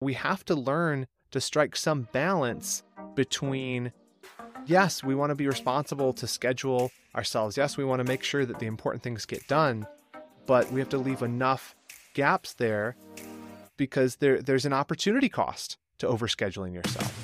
we 0.00 0.14
have 0.14 0.44
to 0.46 0.54
learn 0.54 1.06
to 1.30 1.40
strike 1.40 1.76
some 1.76 2.08
balance 2.12 2.82
between 3.14 3.92
yes, 4.66 5.04
we 5.04 5.14
want 5.14 5.30
to 5.30 5.34
be 5.34 5.46
responsible 5.46 6.12
to 6.14 6.26
schedule 6.26 6.90
ourselves. 7.14 7.56
Yes, 7.56 7.76
we 7.76 7.84
want 7.84 8.00
to 8.00 8.04
make 8.04 8.22
sure 8.22 8.46
that 8.46 8.58
the 8.58 8.66
important 8.66 9.02
things 9.02 9.26
get 9.26 9.46
done, 9.46 9.86
but 10.46 10.70
we 10.72 10.80
have 10.80 10.88
to 10.90 10.98
leave 10.98 11.22
enough 11.22 11.74
gaps 12.14 12.54
there 12.54 12.96
because 13.76 14.16
there 14.16 14.40
there's 14.40 14.66
an 14.66 14.72
opportunity 14.72 15.28
cost 15.28 15.76
to 15.98 16.06
overscheduling 16.06 16.74
yourself. 16.74 17.19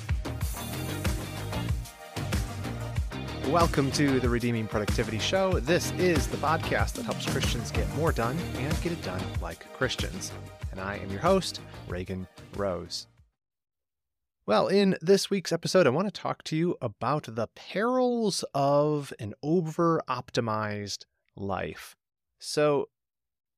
Welcome 3.51 3.91
to 3.93 4.19
the 4.19 4.27
Redeeming 4.27 4.67
Productivity 4.67 5.19
Show. 5.19 5.61
This 5.61 5.91
is 5.93 6.27
the 6.27 6.35
podcast 6.35 6.93
that 6.93 7.05
helps 7.05 7.25
Christians 7.29 7.71
get 7.71 7.87
more 7.95 8.11
done 8.11 8.37
and 8.57 8.81
get 8.81 8.91
it 8.91 9.01
done 9.03 9.21
like 9.41 9.71
Christians. 9.71 10.33
And 10.69 10.81
I 10.81 10.97
am 10.97 11.09
your 11.09 11.21
host, 11.21 11.61
Reagan 11.87 12.27
Rose. 12.57 13.07
Well, 14.45 14.67
in 14.67 14.97
this 15.01 15.29
week's 15.29 15.53
episode, 15.53 15.87
I 15.87 15.91
want 15.91 16.13
to 16.13 16.21
talk 16.21 16.43
to 16.43 16.57
you 16.57 16.75
about 16.81 17.23
the 17.23 17.47
perils 17.55 18.43
of 18.53 19.13
an 19.17 19.33
over 19.41 20.03
optimized 20.09 21.05
life. 21.37 21.95
So, 22.39 22.89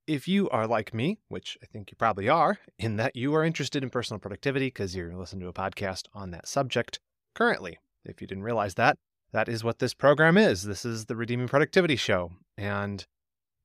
if 0.06 0.28
you 0.28 0.48
are 0.50 0.68
like 0.68 0.94
me, 0.94 1.18
which 1.26 1.58
I 1.64 1.66
think 1.66 1.90
you 1.90 1.96
probably 1.96 2.28
are, 2.28 2.60
in 2.78 2.94
that 2.96 3.16
you 3.16 3.34
are 3.34 3.44
interested 3.44 3.82
in 3.82 3.90
personal 3.90 4.20
productivity 4.20 4.68
because 4.68 4.94
you're 4.94 5.16
listening 5.16 5.42
to 5.42 5.48
a 5.48 5.52
podcast 5.52 6.04
on 6.14 6.30
that 6.30 6.46
subject 6.46 7.00
currently, 7.34 7.80
if 8.04 8.20
you 8.20 8.28
didn't 8.28 8.44
realize 8.44 8.76
that, 8.76 8.96
that 9.32 9.48
is 9.48 9.62
what 9.62 9.78
this 9.78 9.94
program 9.94 10.36
is. 10.36 10.64
This 10.64 10.84
is 10.84 11.06
the 11.06 11.16
Redeeming 11.16 11.48
Productivity 11.48 11.96
Show. 11.96 12.32
And 12.58 13.06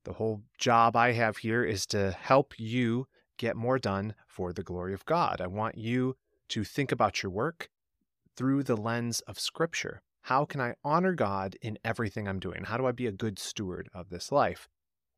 the 0.04 0.12
whole 0.12 0.42
job 0.58 0.94
I 0.94 1.12
have 1.12 1.38
here 1.38 1.64
is 1.64 1.86
to 1.86 2.12
help 2.12 2.54
you 2.58 3.06
get 3.36 3.56
more 3.56 3.78
done 3.78 4.14
for 4.26 4.52
the 4.52 4.62
glory 4.62 4.94
of 4.94 5.04
God. 5.04 5.40
I 5.40 5.48
want 5.48 5.76
you 5.76 6.16
to 6.50 6.62
think 6.62 6.92
about 6.92 7.22
your 7.22 7.30
work 7.30 7.68
through 8.36 8.62
the 8.62 8.76
lens 8.76 9.20
of 9.20 9.40
Scripture. 9.40 10.02
How 10.22 10.44
can 10.44 10.60
I 10.60 10.74
honor 10.84 11.14
God 11.14 11.56
in 11.60 11.78
everything 11.84 12.28
I'm 12.28 12.38
doing? 12.38 12.64
How 12.64 12.76
do 12.76 12.86
I 12.86 12.92
be 12.92 13.06
a 13.06 13.12
good 13.12 13.38
steward 13.38 13.88
of 13.92 14.10
this 14.10 14.30
life? 14.30 14.68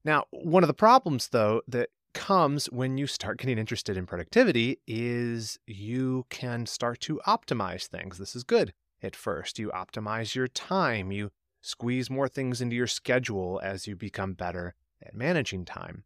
Now, 0.05 0.25
one 0.31 0.63
of 0.63 0.69
the 0.69 0.75
problems, 0.75 1.29
though, 1.29 1.63
that 1.69 1.91
comes 2.15 2.67
when 2.67 2.97
you 2.97 3.07
start 3.07 3.39
getting 3.39 3.59
interested 3.59 3.97
in 3.97 4.07
productivity 4.07 4.79
is 4.87 5.59
you 5.67 6.25
can 6.31 6.65
start 6.67 7.01
to 7.01 7.21
optimize 7.27 7.87
things. 7.87 8.17
This 8.17 8.35
is 8.35 8.45
good 8.45 8.73
at 9.03 9.17
first. 9.17 9.59
You 9.59 9.71
optimize 9.71 10.35
your 10.35 10.49
time, 10.49 11.13
you 11.13 11.31
squeeze 11.61 12.11
more 12.11 12.29
things 12.29 12.61
into 12.61 12.77
your 12.77 12.87
schedule 12.87 13.61
as 13.63 13.87
you 13.87 13.97
become 13.97 14.35
better 14.35 14.75
at 15.03 15.15
managing 15.15 15.65
time. 15.65 16.05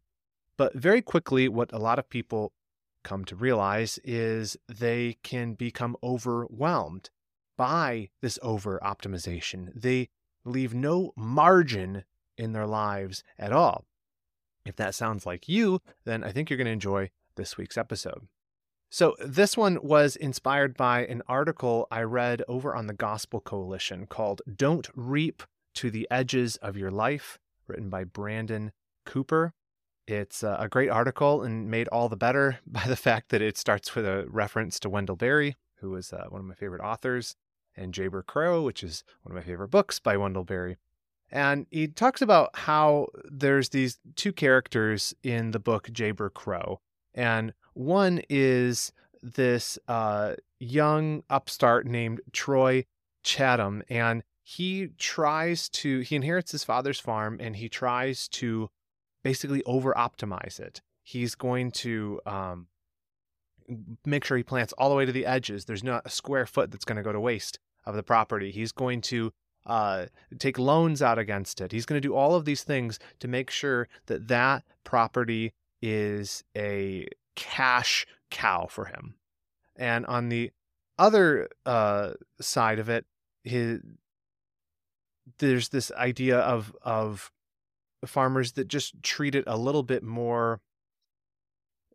But 0.57 0.73
very 0.75 1.01
quickly, 1.01 1.47
what 1.47 1.73
a 1.73 1.79
lot 1.79 1.99
of 1.99 2.09
people 2.09 2.53
come 3.03 3.25
to 3.25 3.35
realize 3.35 3.99
is 4.03 4.57
they 4.67 5.17
can 5.23 5.53
become 5.53 5.97
overwhelmed 6.03 7.09
by 7.57 8.09
this 8.21 8.39
over 8.41 8.79
optimization. 8.83 9.69
They 9.75 10.09
leave 10.45 10.73
no 10.73 11.11
margin 11.15 12.03
in 12.37 12.53
their 12.53 12.67
lives 12.67 13.23
at 13.37 13.51
all. 13.51 13.85
If 14.65 14.75
that 14.77 14.95
sounds 14.95 15.25
like 15.25 15.49
you, 15.49 15.81
then 16.05 16.23
I 16.23 16.31
think 16.31 16.49
you're 16.49 16.57
going 16.57 16.65
to 16.65 16.71
enjoy 16.71 17.11
this 17.35 17.57
week's 17.57 17.77
episode. 17.77 18.27
So, 18.93 19.15
this 19.25 19.57
one 19.57 19.79
was 19.81 20.15
inspired 20.15 20.77
by 20.77 21.03
an 21.07 21.23
article 21.27 21.87
I 21.89 22.01
read 22.01 22.43
over 22.47 22.75
on 22.75 22.85
the 22.85 22.93
Gospel 22.93 23.41
Coalition 23.41 24.05
called 24.05 24.43
Don't 24.55 24.87
Reap 24.93 25.41
to 25.73 25.89
the 25.89 26.07
Edges 26.11 26.57
of 26.57 26.77
Your 26.77 26.91
Life, 26.91 27.39
written 27.65 27.89
by 27.89 28.03
Brandon 28.03 28.71
Cooper. 29.03 29.53
It's 30.05 30.43
a 30.43 30.67
great 30.69 30.89
article 30.89 31.41
and 31.41 31.71
made 31.71 31.87
all 31.87 32.07
the 32.07 32.15
better 32.15 32.59
by 32.67 32.83
the 32.85 32.95
fact 32.95 33.29
that 33.29 33.41
it 33.41 33.57
starts 33.57 33.95
with 33.95 34.05
a 34.05 34.27
reference 34.29 34.79
to 34.81 34.89
Wendell 34.89 35.15
Berry, 35.15 35.55
who 35.77 35.95
is 35.95 36.13
uh, 36.13 36.25
one 36.29 36.41
of 36.41 36.45
my 36.45 36.53
favorite 36.53 36.83
authors, 36.83 37.35
and 37.75 37.95
Jayber 37.95 38.23
Crow, 38.23 38.61
which 38.61 38.83
is 38.83 39.03
one 39.23 39.35
of 39.35 39.43
my 39.43 39.49
favorite 39.49 39.71
books 39.71 39.97
by 39.97 40.17
Wendell 40.17 40.43
Berry. 40.43 40.77
And 41.31 41.65
he 41.71 41.87
talks 41.87 42.21
about 42.21 42.51
how 42.53 43.07
there's 43.25 43.69
these 43.69 43.97
two 44.15 44.31
characters 44.31 45.15
in 45.23 45.49
the 45.49 45.57
book 45.57 45.87
Jayber 45.87 46.31
Crow. 46.31 46.79
And 47.15 47.53
one 47.73 48.21
is 48.29 48.91
this 49.21 49.79
uh, 49.87 50.35
young 50.59 51.23
upstart 51.29 51.85
named 51.85 52.21
Troy 52.31 52.85
Chatham, 53.23 53.83
and 53.89 54.23
he 54.43 54.89
tries 54.97 55.69
to, 55.69 56.01
he 56.01 56.15
inherits 56.15 56.51
his 56.51 56.63
father's 56.63 56.99
farm 56.99 57.37
and 57.39 57.55
he 57.55 57.69
tries 57.69 58.27
to 58.27 58.69
basically 59.23 59.63
over 59.63 59.93
optimize 59.93 60.59
it. 60.59 60.81
He's 61.01 61.35
going 61.35 61.71
to 61.71 62.19
um, 62.25 62.67
make 64.05 64.25
sure 64.25 64.35
he 64.35 64.43
plants 64.43 64.73
all 64.73 64.89
the 64.89 64.95
way 64.95 65.05
to 65.05 65.11
the 65.11 65.25
edges. 65.25 65.65
There's 65.65 65.83
not 65.83 66.05
a 66.05 66.09
square 66.09 66.45
foot 66.45 66.71
that's 66.71 66.85
going 66.85 66.97
to 66.97 67.03
go 67.03 67.13
to 67.13 67.19
waste 67.19 67.57
of 67.85 67.95
the 67.95 68.03
property. 68.03 68.51
He's 68.51 68.73
going 68.73 69.01
to 69.01 69.31
uh, 69.65 70.07
take 70.39 70.59
loans 70.59 71.01
out 71.01 71.17
against 71.17 71.61
it. 71.61 71.71
He's 71.71 71.85
going 71.85 72.01
to 72.01 72.07
do 72.07 72.13
all 72.13 72.35
of 72.35 72.43
these 72.43 72.63
things 72.63 72.99
to 73.19 73.29
make 73.29 73.49
sure 73.49 73.87
that 74.07 74.27
that 74.27 74.63
property 74.83 75.53
is 75.81 76.43
a 76.55 77.07
cash 77.35 78.05
cow 78.29 78.67
for 78.69 78.85
him. 78.85 79.15
And 79.75 80.05
on 80.05 80.29
the 80.29 80.51
other 80.97 81.49
uh, 81.65 82.11
side 82.39 82.79
of 82.79 82.89
it, 82.89 83.05
his, 83.43 83.79
there's 85.39 85.69
this 85.69 85.91
idea 85.93 86.39
of 86.39 86.75
of 86.81 87.31
farmers 88.05 88.53
that 88.53 88.67
just 88.67 89.01
treat 89.01 89.35
it 89.35 89.45
a 89.47 89.57
little 89.57 89.83
bit 89.83 90.03
more 90.03 90.61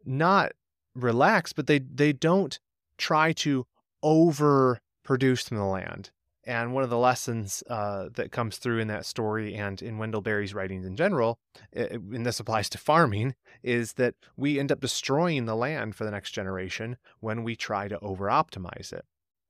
not 0.05 0.53
relaxed, 0.95 1.55
but 1.57 1.67
they 1.67 1.79
they 1.79 2.13
don't 2.13 2.59
try 2.97 3.33
to 3.33 3.67
overproduce 4.05 5.49
from 5.49 5.57
the 5.59 5.65
land. 5.65 6.11
And 6.49 6.73
one 6.73 6.83
of 6.83 6.89
the 6.89 6.97
lessons 6.97 7.63
uh, 7.69 8.09
that 8.15 8.33
comes 8.33 8.57
through 8.57 8.79
in 8.79 8.89
that 8.89 9.05
story 9.05 9.55
and 9.55 9.83
in 9.83 9.99
Wendell 9.99 10.23
Berry's 10.23 10.55
writings 10.55 10.87
in 10.87 10.97
general, 10.97 11.39
and 11.75 12.25
this 12.25 12.41
applies 12.41 12.71
to 12.71 12.79
farming, 12.79 13.35
is 13.63 13.93
that 13.93 14.15
we 14.35 14.59
end 14.59 14.73
up 14.73 14.81
destroying 14.81 15.45
the 15.45 15.55
land 15.55 15.95
for 15.95 16.05
the 16.05 16.11
next 16.11 16.31
generation 16.31 16.97
when 17.21 17.45
we 17.45 17.55
try 17.55 17.87
to 17.87 17.99
over 18.01 18.29
optimize 18.29 18.95
it. 18.95 19.05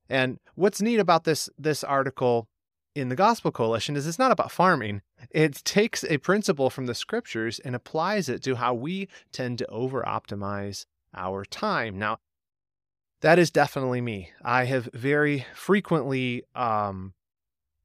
And 0.09 0.39
what's 0.55 0.81
neat 0.81 0.99
about 0.99 1.23
this 1.23 1.49
this 1.57 1.85
article 1.85 2.49
in 2.95 3.07
the 3.07 3.15
Gospel 3.15 3.53
Coalition 3.53 3.95
is 3.95 4.05
it's 4.05 4.19
not 4.19 4.33
about 4.33 4.51
farming. 4.51 5.01
It 5.31 5.63
takes 5.63 6.03
a 6.03 6.17
principle 6.17 6.69
from 6.69 6.85
the 6.85 6.93
scriptures 6.93 7.59
and 7.59 7.75
applies 7.75 8.27
it 8.27 8.43
to 8.43 8.55
how 8.55 8.73
we 8.73 9.07
tend 9.31 9.57
to 9.59 9.67
over 9.67 10.03
optimize 10.03 10.85
our 11.15 11.45
time. 11.45 11.97
Now, 11.97 12.17
that 13.21 13.39
is 13.39 13.51
definitely 13.51 14.01
me. 14.01 14.31
I 14.43 14.65
have 14.65 14.89
very 14.93 15.45
frequently 15.53 16.43
um, 16.55 17.13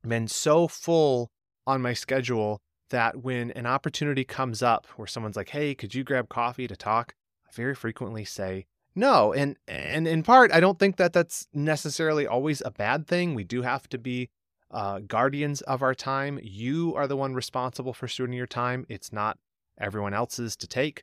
been 0.07 0.29
so 0.29 0.69
full 0.69 1.31
on 1.67 1.83
my 1.83 1.93
schedule 1.93 2.61
that 2.91 3.23
when 3.23 3.51
an 3.53 3.67
opportunity 3.67 4.25
comes 4.25 4.63
up 4.63 4.87
where 4.97 5.07
someone's 5.07 5.37
like, 5.37 5.49
"Hey, 5.51 5.75
could 5.75 5.95
you 5.95 6.05
grab 6.05 6.29
coffee 6.29 6.69
to 6.69 6.77
talk?" 6.77 7.15
I 7.47 7.51
very 7.53 7.75
frequently 7.75 8.25
say 8.25 8.67
no, 8.95 9.33
and 9.33 9.57
and 9.67 10.07
in 10.07 10.23
part, 10.23 10.53
I 10.53 10.61
don't 10.61 10.79
think 10.79 10.97
that 10.97 11.13
that's 11.13 11.49
necessarily 11.53 12.27
always 12.27 12.63
a 12.65 12.71
bad 12.71 13.07
thing. 13.07 13.35
We 13.35 13.45
do 13.45 13.63
have 13.63 13.89
to 13.89 13.99
be 13.99 14.31
uh, 14.71 15.01
guardians 15.01 15.63
of 15.63 15.83
our 15.83 15.95
time. 15.95 16.39
You 16.43 16.95
are 16.95 17.07
the 17.07 17.17
one 17.17 17.35
responsible 17.35 17.93
for 17.93 18.07
stewarding 18.07 18.37
your 18.37 18.47
time. 18.47 18.87
It's 18.89 19.13
not 19.13 19.39
everyone 19.81 20.15
else's 20.15 20.57
to 20.57 20.69
take, 20.69 21.03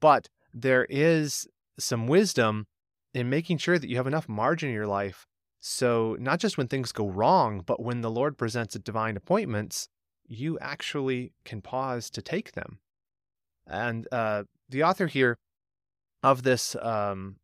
but 0.00 0.28
there 0.54 0.86
is 0.88 1.48
some 1.78 2.06
wisdom 2.06 2.66
in 3.14 3.30
making 3.30 3.58
sure 3.58 3.78
that 3.78 3.88
you 3.88 3.96
have 3.96 4.06
enough 4.06 4.28
margin 4.28 4.68
in 4.68 4.74
your 4.74 4.86
life. 4.86 5.26
So, 5.60 6.16
not 6.18 6.40
just 6.40 6.58
when 6.58 6.66
things 6.68 6.90
go 6.90 7.08
wrong, 7.08 7.62
but 7.64 7.80
when 7.80 8.00
the 8.00 8.10
Lord 8.10 8.36
presents 8.36 8.74
divine 8.74 9.16
appointments, 9.16 9.88
you 10.26 10.58
actually 10.58 11.32
can 11.44 11.60
pause 11.60 12.10
to 12.10 12.22
take 12.22 12.52
them. 12.52 12.78
And 13.66 14.08
uh, 14.10 14.44
the 14.68 14.82
author 14.82 15.06
here 15.06 15.36
of 16.22 16.42
this 16.42 16.74
um, 16.76 17.36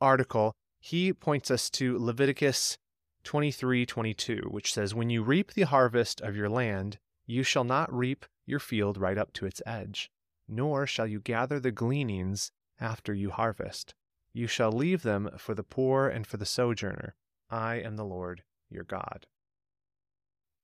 article, 0.00 0.54
he 0.80 1.12
points 1.12 1.50
us 1.50 1.70
to 1.70 1.98
Leviticus 1.98 2.76
23 3.24 3.86
22, 3.86 4.48
which 4.50 4.72
says, 4.72 4.94
When 4.94 5.10
you 5.10 5.22
reap 5.22 5.52
the 5.52 5.62
harvest 5.62 6.20
of 6.20 6.34
your 6.34 6.48
land, 6.48 6.98
you 7.26 7.44
shall 7.44 7.64
not 7.64 7.92
reap 7.92 8.26
your 8.46 8.58
field 8.58 8.98
right 8.98 9.18
up 9.18 9.32
to 9.34 9.46
its 9.46 9.62
edge, 9.64 10.10
nor 10.48 10.86
shall 10.86 11.06
you 11.06 11.20
gather 11.20 11.60
the 11.60 11.70
gleanings 11.70 12.50
after 12.80 13.14
you 13.14 13.30
harvest. 13.30 13.94
You 14.32 14.46
shall 14.46 14.72
leave 14.72 15.02
them 15.02 15.30
for 15.36 15.54
the 15.54 15.62
poor 15.62 16.08
and 16.08 16.26
for 16.26 16.36
the 16.36 16.46
sojourner. 16.46 17.14
I 17.50 17.76
am 17.76 17.96
the 17.96 18.04
Lord 18.04 18.42
your 18.70 18.84
God. 18.84 19.26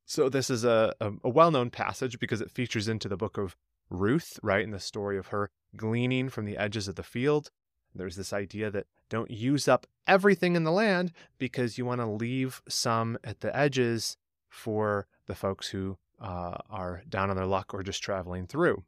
So, 0.06 0.30
this 0.30 0.48
is 0.48 0.64
a, 0.64 0.94
a, 1.00 1.12
a 1.24 1.28
well 1.28 1.50
known 1.50 1.68
passage 1.68 2.18
because 2.18 2.40
it 2.40 2.50
features 2.50 2.88
into 2.88 3.08
the 3.08 3.16
book 3.16 3.36
of 3.36 3.56
Ruth, 3.90 4.38
right? 4.42 4.64
In 4.64 4.70
the 4.70 4.80
story 4.80 5.18
of 5.18 5.28
her 5.28 5.50
gleaning 5.76 6.30
from 6.30 6.46
the 6.46 6.56
edges 6.56 6.88
of 6.88 6.94
the 6.94 7.02
field. 7.02 7.50
There's 7.94 8.16
this 8.16 8.32
idea 8.32 8.70
that 8.70 8.86
don't 9.10 9.30
use 9.30 9.68
up 9.68 9.86
everything 10.06 10.56
in 10.56 10.64
the 10.64 10.72
land 10.72 11.12
because 11.38 11.76
you 11.76 11.84
want 11.84 12.00
to 12.00 12.06
leave 12.06 12.62
some 12.68 13.18
at 13.24 13.40
the 13.40 13.54
edges 13.54 14.16
for 14.48 15.06
the 15.26 15.34
folks 15.34 15.68
who 15.68 15.98
uh, 16.20 16.56
are 16.70 17.02
down 17.08 17.30
on 17.30 17.36
their 17.36 17.46
luck 17.46 17.74
or 17.74 17.82
just 17.82 18.02
traveling 18.02 18.46
through. 18.46 18.84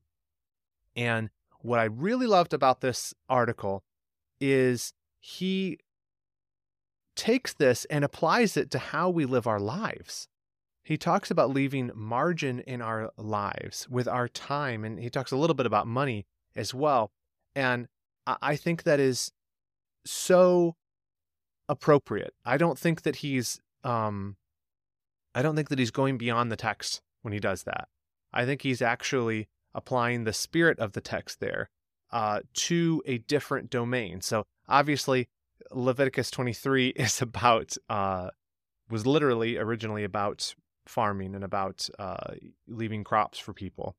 And 0.97 1.31
what 1.61 1.79
I 1.79 1.85
really 1.85 2.26
loved 2.26 2.55
about 2.55 2.81
this 2.81 3.15
article 3.29 3.83
is 4.40 4.92
he 5.20 5.78
takes 7.16 7.52
this 7.52 7.84
and 7.87 8.04
applies 8.04 8.56
it 8.56 8.70
to 8.70 8.78
how 8.78 9.10
we 9.10 9.26
live 9.26 9.46
our 9.46 9.60
lives. 9.60 10.28
He 10.82 10.96
talks 10.96 11.31
about 11.31 11.50
leaving 11.50 11.90
margin 11.94 12.60
in 12.60 12.81
our 12.81 13.10
lives 13.16 13.88
with 13.88 14.08
our 14.08 14.26
time, 14.26 14.84
and 14.84 14.98
he 14.98 15.10
talks 15.10 15.31
a 15.31 15.37
little 15.37 15.54
bit 15.54 15.66
about 15.66 15.87
money 15.87 16.26
as 16.56 16.72
well. 16.72 17.12
And 17.54 17.88
I 18.26 18.56
think 18.56 18.84
that 18.84 18.98
is 18.98 19.32
so 20.04 20.76
appropriate. 21.69 22.34
I 22.44 22.56
don't 22.56 22.78
think 22.78 23.02
that 23.02 23.16
he's 23.16 23.60
um 23.84 24.37
I 25.34 25.42
don't 25.42 25.54
think 25.54 25.69
that 25.69 25.78
he's 25.78 25.92
going 25.92 26.19
beyond 26.19 26.50
the 26.50 26.56
text 26.56 27.02
when 27.22 27.32
he 27.32 27.38
does 27.38 27.62
that. 27.64 27.88
I 28.32 28.44
think 28.44 28.62
he's 28.62 28.82
actually 28.82 29.48
applying 29.75 30.25
the 30.25 30.32
spirit 30.32 30.78
of 30.78 30.92
the 30.92 31.00
text 31.00 31.38
there 31.40 31.70
uh, 32.12 32.41
to 32.55 33.03
a 33.07 33.19
different 33.19 33.71
domain. 33.71 34.21
So 34.21 34.47
obviously, 34.69 35.29
Leviticus 35.71 36.31
23 36.31 36.89
is 36.97 37.23
about 37.23 37.77
uh, 37.89 38.31
was 38.91 39.07
literally 39.07 39.57
originally 39.57 40.05
about 40.05 40.55
farming 40.87 41.35
and 41.35 41.45
about 41.45 41.89
uh, 41.99 42.35
leaving 42.67 43.05
crops 43.05 43.39
for 43.39 43.53
people, 43.53 43.95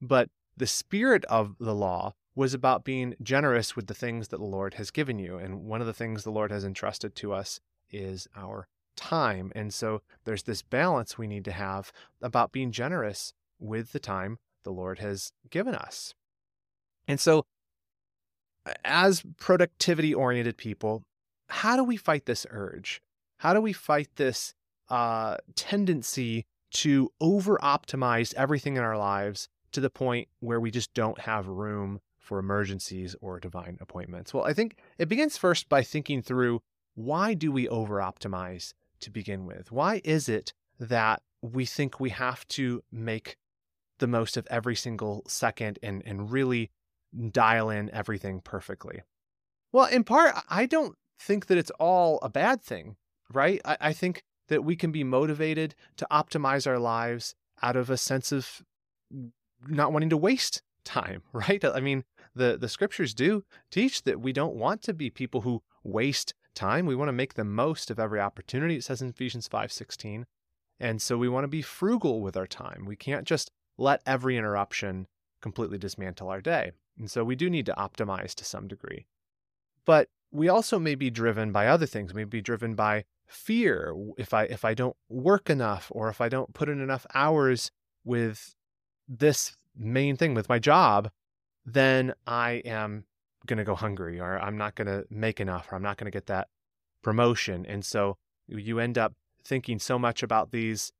but 0.00 0.28
the 0.56 0.66
spirit 0.66 1.24
of 1.26 1.56
the 1.58 1.74
law 1.74 2.14
was 2.34 2.54
about 2.54 2.84
being 2.84 3.14
generous 3.22 3.76
with 3.76 3.86
the 3.86 3.94
things 3.94 4.28
that 4.28 4.38
the 4.38 4.44
Lord 4.44 4.74
has 4.74 4.90
given 4.90 5.18
you. 5.18 5.36
And 5.36 5.64
one 5.64 5.80
of 5.80 5.86
the 5.86 5.92
things 5.92 6.24
the 6.24 6.30
Lord 6.30 6.50
has 6.50 6.64
entrusted 6.64 7.14
to 7.16 7.32
us 7.32 7.60
is 7.90 8.26
our 8.34 8.66
time. 8.96 9.52
And 9.54 9.72
so 9.72 10.02
there's 10.24 10.44
this 10.44 10.62
balance 10.62 11.18
we 11.18 11.26
need 11.26 11.44
to 11.44 11.52
have 11.52 11.92
about 12.20 12.52
being 12.52 12.72
generous 12.72 13.34
with 13.58 13.92
the 13.92 14.00
time 14.00 14.38
the 14.64 14.72
Lord 14.72 14.98
has 14.98 15.32
given 15.50 15.74
us. 15.74 16.14
And 17.08 17.20
so, 17.20 17.44
as 18.84 19.22
productivity 19.38 20.14
oriented 20.14 20.56
people, 20.56 21.02
how 21.48 21.76
do 21.76 21.84
we 21.84 21.96
fight 21.96 22.26
this 22.26 22.46
urge? 22.50 23.02
How 23.38 23.52
do 23.54 23.60
we 23.60 23.72
fight 23.72 24.08
this 24.16 24.54
uh, 24.88 25.36
tendency 25.54 26.44
to 26.72 27.10
over 27.20 27.58
optimize 27.58 28.34
everything 28.34 28.76
in 28.76 28.82
our 28.82 28.96
lives 28.96 29.48
to 29.72 29.80
the 29.80 29.90
point 29.90 30.28
where 30.40 30.60
we 30.60 30.70
just 30.70 30.94
don't 30.94 31.20
have 31.20 31.46
room 31.46 32.00
for 32.18 32.38
emergencies 32.38 33.16
or 33.20 33.40
divine 33.40 33.78
appointments? 33.80 34.32
Well, 34.32 34.44
I 34.44 34.52
think 34.52 34.76
it 34.98 35.08
begins 35.08 35.36
first 35.36 35.68
by 35.68 35.82
thinking 35.82 36.22
through 36.22 36.60
why 36.94 37.34
do 37.34 37.50
we 37.50 37.68
over 37.68 37.96
optimize 37.96 38.74
to 39.00 39.10
begin 39.10 39.46
with? 39.46 39.72
Why 39.72 40.00
is 40.04 40.28
it 40.28 40.52
that 40.78 41.22
we 41.40 41.66
think 41.66 41.98
we 41.98 42.10
have 42.10 42.46
to 42.48 42.82
make 42.92 43.36
the 43.98 44.06
most 44.06 44.36
of 44.36 44.46
every 44.50 44.76
single 44.76 45.22
second 45.26 45.78
and, 45.82 46.02
and 46.06 46.30
really 46.30 46.70
dial 47.30 47.70
in 47.70 47.90
everything 47.90 48.40
perfectly? 48.40 49.02
Well, 49.72 49.86
in 49.86 50.04
part, 50.04 50.34
I 50.48 50.66
don't 50.66 50.96
think 51.18 51.46
that 51.46 51.58
it's 51.58 51.70
all 51.72 52.18
a 52.22 52.28
bad 52.28 52.62
thing, 52.62 52.96
right? 53.32 53.60
I, 53.64 53.76
I 53.80 53.92
think 53.92 54.22
that 54.48 54.64
we 54.64 54.76
can 54.76 54.92
be 54.92 55.04
motivated 55.04 55.74
to 55.96 56.06
optimize 56.10 56.66
our 56.66 56.78
lives 56.78 57.34
out 57.62 57.76
of 57.76 57.88
a 57.90 57.96
sense 57.96 58.32
of 58.32 58.62
not 59.66 59.92
wanting 59.92 60.10
to 60.10 60.16
waste 60.16 60.62
time, 60.84 61.22
right? 61.32 61.64
I 61.64 61.80
mean, 61.80 62.04
the, 62.34 62.56
the 62.58 62.68
scriptures 62.68 63.14
do 63.14 63.44
teach 63.70 64.02
that 64.02 64.20
we 64.20 64.32
don't 64.32 64.56
want 64.56 64.82
to 64.82 64.94
be 64.94 65.10
people 65.10 65.42
who 65.42 65.62
waste 65.84 66.34
time. 66.54 66.86
We 66.86 66.96
want 66.96 67.08
to 67.08 67.12
make 67.12 67.34
the 67.34 67.44
most 67.44 67.90
of 67.90 67.98
every 67.98 68.20
opportunity. 68.20 68.76
It 68.76 68.84
says 68.84 69.00
in 69.00 69.08
Ephesians 69.08 69.48
5:16. 69.48 70.24
And 70.80 71.00
so 71.00 71.16
we 71.16 71.28
want 71.28 71.44
to 71.44 71.48
be 71.48 71.62
frugal 71.62 72.20
with 72.20 72.36
our 72.36 72.46
time. 72.46 72.84
We 72.86 72.96
can't 72.96 73.26
just 73.26 73.50
let 73.78 74.02
every 74.04 74.36
interruption 74.36 75.06
completely 75.40 75.78
dismantle 75.78 76.28
our 76.28 76.40
day. 76.40 76.72
And 76.98 77.10
so 77.10 77.24
we 77.24 77.36
do 77.36 77.50
need 77.50 77.66
to 77.66 77.74
optimize 77.74 78.34
to 78.34 78.44
some 78.44 78.68
degree. 78.68 79.06
But 79.84 80.08
we 80.30 80.48
also 80.48 80.78
may 80.78 80.94
be 80.94 81.10
driven 81.10 81.52
by 81.52 81.66
other 81.66 81.86
things. 81.86 82.14
We 82.14 82.22
may 82.22 82.28
be 82.28 82.40
driven 82.40 82.74
by 82.74 83.04
fear 83.26 83.94
if 84.18 84.34
I 84.34 84.44
if 84.44 84.64
I 84.64 84.74
don't 84.74 84.96
work 85.08 85.48
enough 85.48 85.88
or 85.90 86.08
if 86.08 86.20
I 86.20 86.28
don't 86.28 86.52
put 86.54 86.68
in 86.68 86.80
enough 86.80 87.06
hours 87.14 87.70
with 88.04 88.54
this 89.08 89.56
main 89.76 90.16
thing 90.16 90.34
with 90.34 90.48
my 90.48 90.58
job, 90.58 91.10
then 91.64 92.14
I 92.26 92.62
am 92.64 93.04
going 93.46 93.58
to 93.58 93.64
go 93.64 93.74
hungry 93.74 94.20
or 94.20 94.38
I'm 94.38 94.56
not 94.56 94.74
going 94.74 94.86
to 94.86 95.04
make 95.10 95.40
enough 95.40 95.70
or 95.70 95.76
I'm 95.76 95.82
not 95.82 95.96
going 95.96 96.10
to 96.10 96.16
get 96.16 96.26
that 96.26 96.48
promotion. 97.02 97.66
And 97.66 97.84
so 97.84 98.16
you 98.46 98.78
end 98.78 98.98
up 98.98 99.14
thinking 99.44 99.78
so 99.78 99.98
much 99.98 100.22
about 100.22 100.52
these 100.52 100.92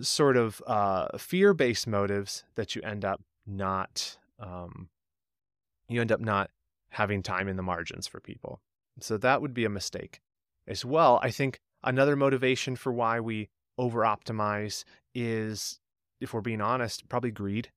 sort 0.00 0.36
of 0.36 0.62
uh, 0.66 1.16
fear 1.18 1.54
based 1.54 1.86
motives 1.86 2.44
that 2.54 2.76
you 2.76 2.82
end 2.82 3.04
up 3.04 3.20
not, 3.46 4.18
um, 4.38 4.88
you 5.92 6.00
end 6.00 6.12
up 6.12 6.20
not 6.20 6.50
having 6.90 7.22
time 7.22 7.48
in 7.48 7.56
the 7.56 7.62
margins 7.62 8.06
for 8.06 8.20
people. 8.20 8.60
So 9.00 9.16
that 9.18 9.40
would 9.40 9.54
be 9.54 9.64
a 9.64 9.70
mistake 9.70 10.20
as 10.66 10.84
well. 10.84 11.20
I 11.22 11.30
think 11.30 11.58
another 11.82 12.16
motivation 12.16 12.76
for 12.76 12.92
why 12.92 13.20
we 13.20 13.48
over 13.78 14.00
optimize 14.00 14.84
is, 15.14 15.78
if 16.20 16.34
we're 16.34 16.40
being 16.40 16.60
honest, 16.60 17.08
probably 17.08 17.30
greed. 17.30 17.70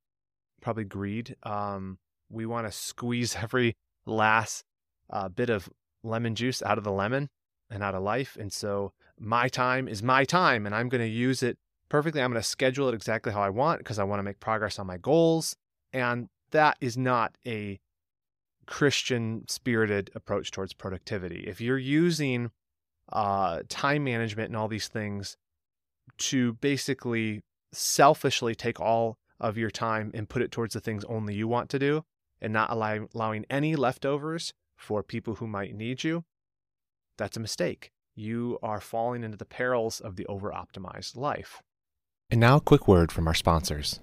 Probably 0.62 0.84
greed. 0.84 1.36
Um, 1.44 1.98
we 2.30 2.46
want 2.46 2.68
to 2.68 2.72
squeeze 2.72 3.36
every 3.42 3.76
last 4.06 4.64
uh, 5.10 5.30
bit 5.30 5.50
of 5.50 5.70
lemon 6.04 6.36
juice 6.36 6.62
out 6.62 6.78
of 6.78 6.84
the 6.84 6.92
lemon 6.92 7.30
and 7.70 7.82
out 7.82 7.96
of 7.96 8.04
life. 8.04 8.38
And 8.40 8.52
so 8.52 8.92
my 9.20 9.48
time 9.48 9.88
is 9.88 10.04
my 10.04 10.26
time 10.26 10.66
and 10.66 10.76
I'm 10.76 10.90
going 10.90 11.02
to 11.02 11.08
use 11.08 11.42
it 11.42 11.58
perfectly. 11.90 12.22
I'm 12.22 12.32
going 12.32 12.42
to 12.42 12.48
schedule 12.48 12.90
it 12.90 12.96
exactly 12.96 13.32
how 13.32 13.42
I 13.42 13.50
want 13.50 13.80
because 13.80 14.00
I 14.00 14.04
want 14.04 14.20
to 14.20 14.24
make 14.24 14.40
progress 14.40 14.80
on 14.80 14.88
my 14.88 14.98
goals. 14.98 15.56
And 15.94 16.28
that 16.52 16.78
is 16.82 16.98
not 16.98 17.36
a 17.46 17.80
Christian 18.66 19.46
spirited 19.48 20.10
approach 20.16 20.52
towards 20.52 20.74
productivity. 20.74 21.46
If 21.48 21.62
you're 21.62 21.78
using 21.78 22.52
uh, 23.12 23.62
time 23.70 24.04
management 24.04 24.50
and 24.50 24.58
all 24.58 24.68
these 24.68 24.88
things 24.88 25.38
to 26.18 26.54
basically 26.54 27.42
selfishly 27.72 28.56
take 28.56 28.80
all 28.80 29.18
of 29.40 29.58
your 29.58 29.72
time 29.72 30.12
and 30.14 30.30
put 30.30 30.42
it 30.42 30.52
towards 30.52 30.74
the 30.74 30.80
things 30.80 31.04
only 31.06 31.36
you 31.36 31.48
want 31.48 31.70
to 31.70 31.80
do, 31.80 32.04
and 32.42 32.54
not 32.54 32.70
allow, 32.70 33.08
allowing 33.16 33.46
any 33.50 33.76
leftovers 33.76 34.54
for 34.76 35.02
people 35.02 35.36
who 35.36 35.48
might 35.48 35.74
need 35.74 36.04
you, 36.04 36.26
that's 37.18 37.38
a 37.38 37.40
mistake. 37.40 37.92
You 38.16 38.60
are 38.62 38.82
falling 38.82 39.24
into 39.24 39.38
the 39.38 39.46
perils 39.46 40.00
of 40.00 40.18
the 40.18 40.26
over 40.28 40.52
optimized 40.52 41.16
life. 41.16 41.62
And 42.30 42.40
now, 42.40 42.58
a 42.58 42.62
quick 42.62 42.88
word 42.88 43.12
from 43.12 43.28
our 43.28 43.34
sponsors. 43.34 44.00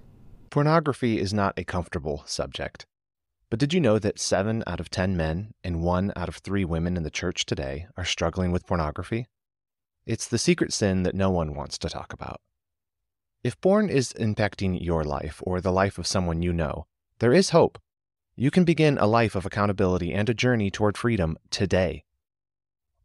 Pornography 0.49 1.19
is 1.19 1.33
not 1.33 1.57
a 1.57 1.63
comfortable 1.63 2.23
subject. 2.25 2.85
But 3.51 3.59
did 3.59 3.73
you 3.73 3.81
know 3.81 3.99
that 3.99 4.17
seven 4.17 4.63
out 4.65 4.79
of 4.79 4.89
10 4.89 5.17
men 5.17 5.53
and 5.61 5.83
one 5.83 6.13
out 6.15 6.29
of 6.29 6.37
three 6.37 6.63
women 6.63 6.95
in 6.95 7.03
the 7.03 7.11
church 7.11 7.45
today 7.45 7.85
are 7.97 8.05
struggling 8.05 8.53
with 8.53 8.65
pornography? 8.65 9.27
It's 10.05 10.25
the 10.25 10.37
secret 10.37 10.71
sin 10.71 11.03
that 11.03 11.15
no 11.15 11.29
one 11.29 11.53
wants 11.53 11.77
to 11.79 11.89
talk 11.89 12.13
about. 12.13 12.39
If 13.43 13.59
porn 13.59 13.89
is 13.89 14.13
impacting 14.13 14.81
your 14.81 15.03
life 15.03 15.43
or 15.45 15.59
the 15.59 15.73
life 15.73 15.97
of 15.97 16.07
someone 16.07 16.41
you 16.41 16.53
know, 16.53 16.85
there 17.19 17.33
is 17.33 17.49
hope. 17.49 17.77
You 18.37 18.51
can 18.51 18.63
begin 18.63 18.97
a 18.97 19.05
life 19.05 19.35
of 19.35 19.45
accountability 19.45 20.13
and 20.13 20.29
a 20.29 20.33
journey 20.33 20.71
toward 20.71 20.97
freedom 20.97 21.37
today. 21.49 22.05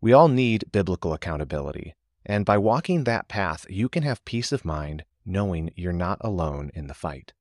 We 0.00 0.12
all 0.12 0.28
need 0.28 0.70
biblical 0.70 1.12
accountability, 1.12 1.96
and 2.24 2.44
by 2.44 2.56
walking 2.56 3.02
that 3.02 3.26
path, 3.26 3.66
you 3.68 3.88
can 3.88 4.04
have 4.04 4.24
peace 4.24 4.52
of 4.52 4.64
mind 4.64 5.04
knowing 5.24 5.72
you're 5.74 5.92
not 5.92 6.18
alone 6.20 6.70
in 6.72 6.86
the 6.86 6.94
fight. 6.94 7.32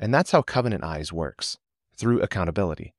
And 0.00 0.12
that's 0.12 0.32
how 0.32 0.42
Covenant 0.42 0.82
Eyes 0.82 1.12
works 1.12 1.56
through 2.00 2.22
accountability. 2.22 2.94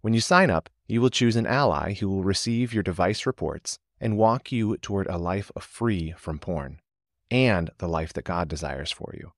When 0.00 0.14
you 0.14 0.20
sign 0.20 0.50
up, 0.50 0.70
you 0.86 1.00
will 1.00 1.10
choose 1.10 1.34
an 1.34 1.46
ally 1.46 1.94
who 1.94 2.08
will 2.08 2.22
receive 2.22 2.72
your 2.72 2.84
device 2.84 3.26
reports 3.26 3.78
and 4.00 4.16
walk 4.16 4.52
you 4.52 4.76
toward 4.76 5.08
a 5.08 5.18
life 5.18 5.50
free 5.58 6.14
from 6.16 6.38
porn 6.38 6.80
and 7.30 7.70
the 7.78 7.88
life 7.88 8.12
that 8.12 8.24
God 8.24 8.48
desires 8.48 8.92
for 8.92 9.12
you. 9.14 9.32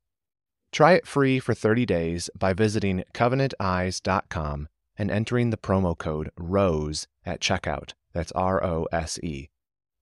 Try 0.71 0.93
it 0.93 1.07
free 1.07 1.39
for 1.39 1.55
30 1.55 1.87
days 1.87 2.29
by 2.39 2.53
visiting 2.53 3.05
covenanteyes.com 3.15 4.69
and 4.99 5.11
entering 5.11 5.51
the 5.51 5.57
promo 5.57 5.97
code 5.97 6.31
ROSE 6.37 7.07
at 7.25 7.41
checkout. 7.41 7.93
That's 8.13 8.33
R 8.33 8.63
O 8.63 8.87
S 8.93 9.19
E. 9.23 9.49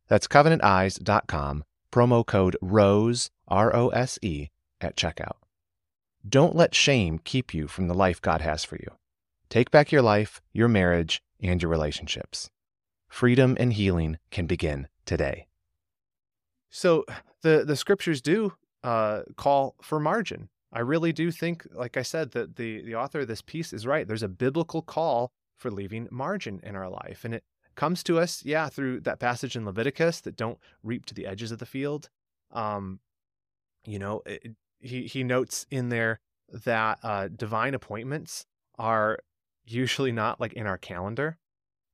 That's 0.09 0.27
covenanteyes.com, 0.27 1.65
promo 1.93 2.27
code 2.27 2.57
ROSE, 2.61 3.31
R 3.47 3.77
O 3.77 3.89
S 3.91 4.19
E, 4.23 4.49
at 4.81 4.97
checkout. 4.97 5.37
Don't 6.29 6.57
let 6.57 6.75
shame 6.75 7.19
keep 7.19 7.55
you 7.55 7.69
from 7.69 7.89
the 7.89 7.95
life 7.95 8.21
God 8.21 8.41
has 8.41 8.65
for 8.65 8.77
you. 8.77 8.89
Take 9.49 9.71
back 9.71 9.93
your 9.93 10.03
life, 10.03 10.41
your 10.53 10.69
marriage, 10.69 11.23
and 11.41 11.63
your 11.63 11.71
relationships. 11.71 12.51
Freedom 13.09 13.57
and 13.61 13.73
healing 13.73 14.19
can 14.31 14.47
begin 14.47 14.89
today. 15.05 15.47
So 16.71 17.05
the 17.43 17.65
the 17.65 17.77
scriptures 17.77 18.21
do 18.21 18.55
uh, 18.83 19.23
call 19.37 19.77
for 19.83 20.01
margin. 20.01 20.49
I 20.73 20.81
really 20.81 21.13
do 21.13 21.31
think, 21.31 21.67
like 21.73 21.97
I 21.97 22.03
said, 22.03 22.33
that 22.33 22.57
the, 22.57 22.83
the 22.83 22.95
author 22.97 23.21
of 23.21 23.29
this 23.29 23.41
piece 23.41 23.73
is 23.73 23.87
right. 23.87 24.07
There's 24.07 24.23
a 24.23 24.29
biblical 24.29 24.83
call 24.83 25.31
for 25.57 25.71
leaving 25.71 26.09
margin 26.11 26.61
in 26.63 26.77
our 26.77 26.89
life. 26.89 27.25
And 27.25 27.35
it 27.35 27.45
comes 27.77 28.03
to 28.05 28.19
us, 28.19 28.45
yeah, 28.45 28.69
through 28.69 29.01
that 29.01 29.21
passage 29.21 29.57
in 29.57 29.65
Leviticus 29.65 30.21
that 30.23 30.37
don't 30.37 30.59
reap 30.83 31.07
to 31.07 31.15
the 31.15 31.27
edges 31.27 31.53
of 31.53 31.61
the 31.61 31.67
field. 31.67 32.11
Um, 32.53 33.01
you 33.87 33.99
know, 33.99 34.23
it, 34.27 34.55
he, 34.81 35.07
he 35.07 35.25
notes 35.25 35.67
in 35.71 35.89
there 35.89 36.21
that 36.49 36.99
uh, 37.03 37.29
divine 37.29 37.75
appointments 37.75 38.47
are 38.79 39.19
usually 39.65 40.13
not 40.13 40.41
like 40.41 40.53
in 40.53 40.67
our 40.67 40.79
calendar. 40.79 41.39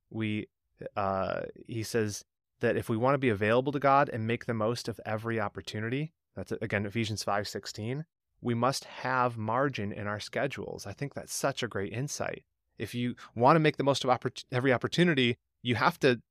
We, 0.09 0.47
uh, 0.95 1.41
he 1.67 1.83
says 1.83 2.23
that 2.59 2.77
if 2.77 2.89
we 2.89 2.97
want 2.97 3.15
to 3.15 3.19
be 3.19 3.29
available 3.29 3.71
to 3.71 3.79
God 3.79 4.09
and 4.09 4.27
make 4.27 4.45
the 4.45 4.53
most 4.53 4.87
of 4.87 4.99
every 5.05 5.39
opportunity, 5.39 6.11
that's 6.35 6.51
again 6.51 6.85
Ephesians 6.85 7.23
5:16, 7.23 8.05
we 8.41 8.53
must 8.53 8.85
have 8.85 9.37
margin 9.37 9.91
in 9.91 10.07
our 10.07 10.19
schedules. 10.19 10.85
I 10.85 10.93
think 10.93 11.13
that's 11.13 11.33
such 11.33 11.63
a 11.63 11.67
great 11.67 11.93
insight. 11.93 12.43
If 12.77 12.95
you 12.95 13.15
want 13.35 13.55
to 13.55 13.59
make 13.59 13.77
the 13.77 13.83
most 13.83 14.03
of 14.03 14.09
oppor- 14.09 14.43
every 14.51 14.73
opportunity, 14.73 15.37
you 15.61 15.75
have 15.75 15.99
to 15.99 16.21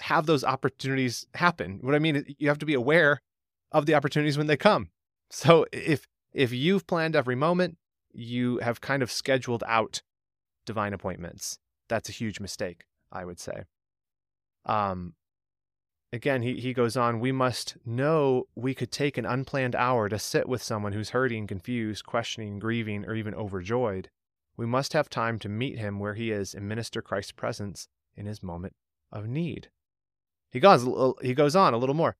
have 0.00 0.26
those 0.26 0.44
opportunities 0.44 1.26
happen. 1.34 1.78
What 1.82 1.94
I 1.94 1.98
mean 1.98 2.16
is 2.16 2.24
you 2.38 2.48
have 2.48 2.58
to 2.58 2.66
be 2.66 2.74
aware 2.74 3.20
of 3.72 3.86
the 3.86 3.94
opportunities 3.94 4.38
when 4.38 4.46
they 4.46 4.56
come. 4.56 4.90
So 5.30 5.66
if 5.72 6.06
if 6.32 6.52
you've 6.52 6.86
planned 6.86 7.16
every 7.16 7.34
moment, 7.34 7.78
you 8.12 8.58
have 8.58 8.80
kind 8.80 9.02
of 9.02 9.10
scheduled 9.10 9.64
out 9.66 10.02
divine 10.64 10.92
appointments. 10.92 11.58
That's 11.88 12.08
a 12.08 12.12
huge 12.12 12.40
mistake, 12.40 12.84
I 13.12 13.24
would 13.24 13.40
say. 13.40 13.64
Um 14.64 15.14
again, 16.12 16.42
he, 16.42 16.54
he 16.54 16.72
goes 16.72 16.96
on, 16.96 17.20
we 17.20 17.32
must 17.32 17.76
know 17.84 18.44
we 18.54 18.74
could 18.74 18.90
take 18.90 19.18
an 19.18 19.26
unplanned 19.26 19.74
hour 19.74 20.08
to 20.08 20.18
sit 20.18 20.48
with 20.48 20.62
someone 20.62 20.92
who's 20.92 21.10
hurting, 21.10 21.46
confused, 21.46 22.06
questioning, 22.06 22.58
grieving, 22.58 23.04
or 23.04 23.14
even 23.14 23.34
overjoyed. 23.34 24.08
We 24.56 24.66
must 24.66 24.94
have 24.94 25.10
time 25.10 25.38
to 25.40 25.48
meet 25.48 25.78
him 25.78 25.98
where 25.98 26.14
he 26.14 26.30
is 26.30 26.54
and 26.54 26.66
minister 26.66 27.02
Christ's 27.02 27.32
presence 27.32 27.88
in 28.16 28.26
his 28.26 28.42
moment 28.42 28.74
of 29.12 29.26
need. 29.26 29.68
He 30.50 30.60
goes, 30.60 30.86
he 31.20 31.34
goes 31.34 31.54
on 31.54 31.74
a 31.74 31.78
little 31.78 31.94
more. 31.94 32.16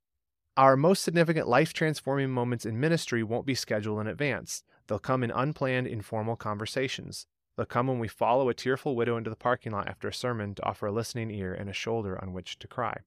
Our 0.56 0.76
most 0.76 1.02
significant 1.02 1.48
life 1.48 1.75
transforming 1.75 2.30
moments 2.30 2.64
in 2.64 2.80
ministry 2.80 3.22
won't 3.22 3.44
be 3.44 3.54
scheduled 3.54 4.00
in 4.00 4.06
advance. 4.06 4.62
They'll 4.86 4.98
come 4.98 5.22
in 5.22 5.30
unplanned, 5.30 5.86
informal 5.86 6.36
conversations. 6.36 7.26
They'll 7.56 7.66
come 7.66 7.88
when 7.88 7.98
we 7.98 8.08
follow 8.08 8.48
a 8.48 8.54
tearful 8.54 8.96
widow 8.96 9.18
into 9.18 9.28
the 9.28 9.36
parking 9.36 9.72
lot 9.72 9.88
after 9.88 10.08
a 10.08 10.14
sermon 10.14 10.54
to 10.54 10.64
offer 10.64 10.86
a 10.86 10.92
listening 10.92 11.30
ear 11.30 11.52
and 11.52 11.68
a 11.68 11.75
shoulder 11.75 12.18
on 12.22 12.32
which 12.32 12.58
to 12.60 12.68
cry. 12.68 13.00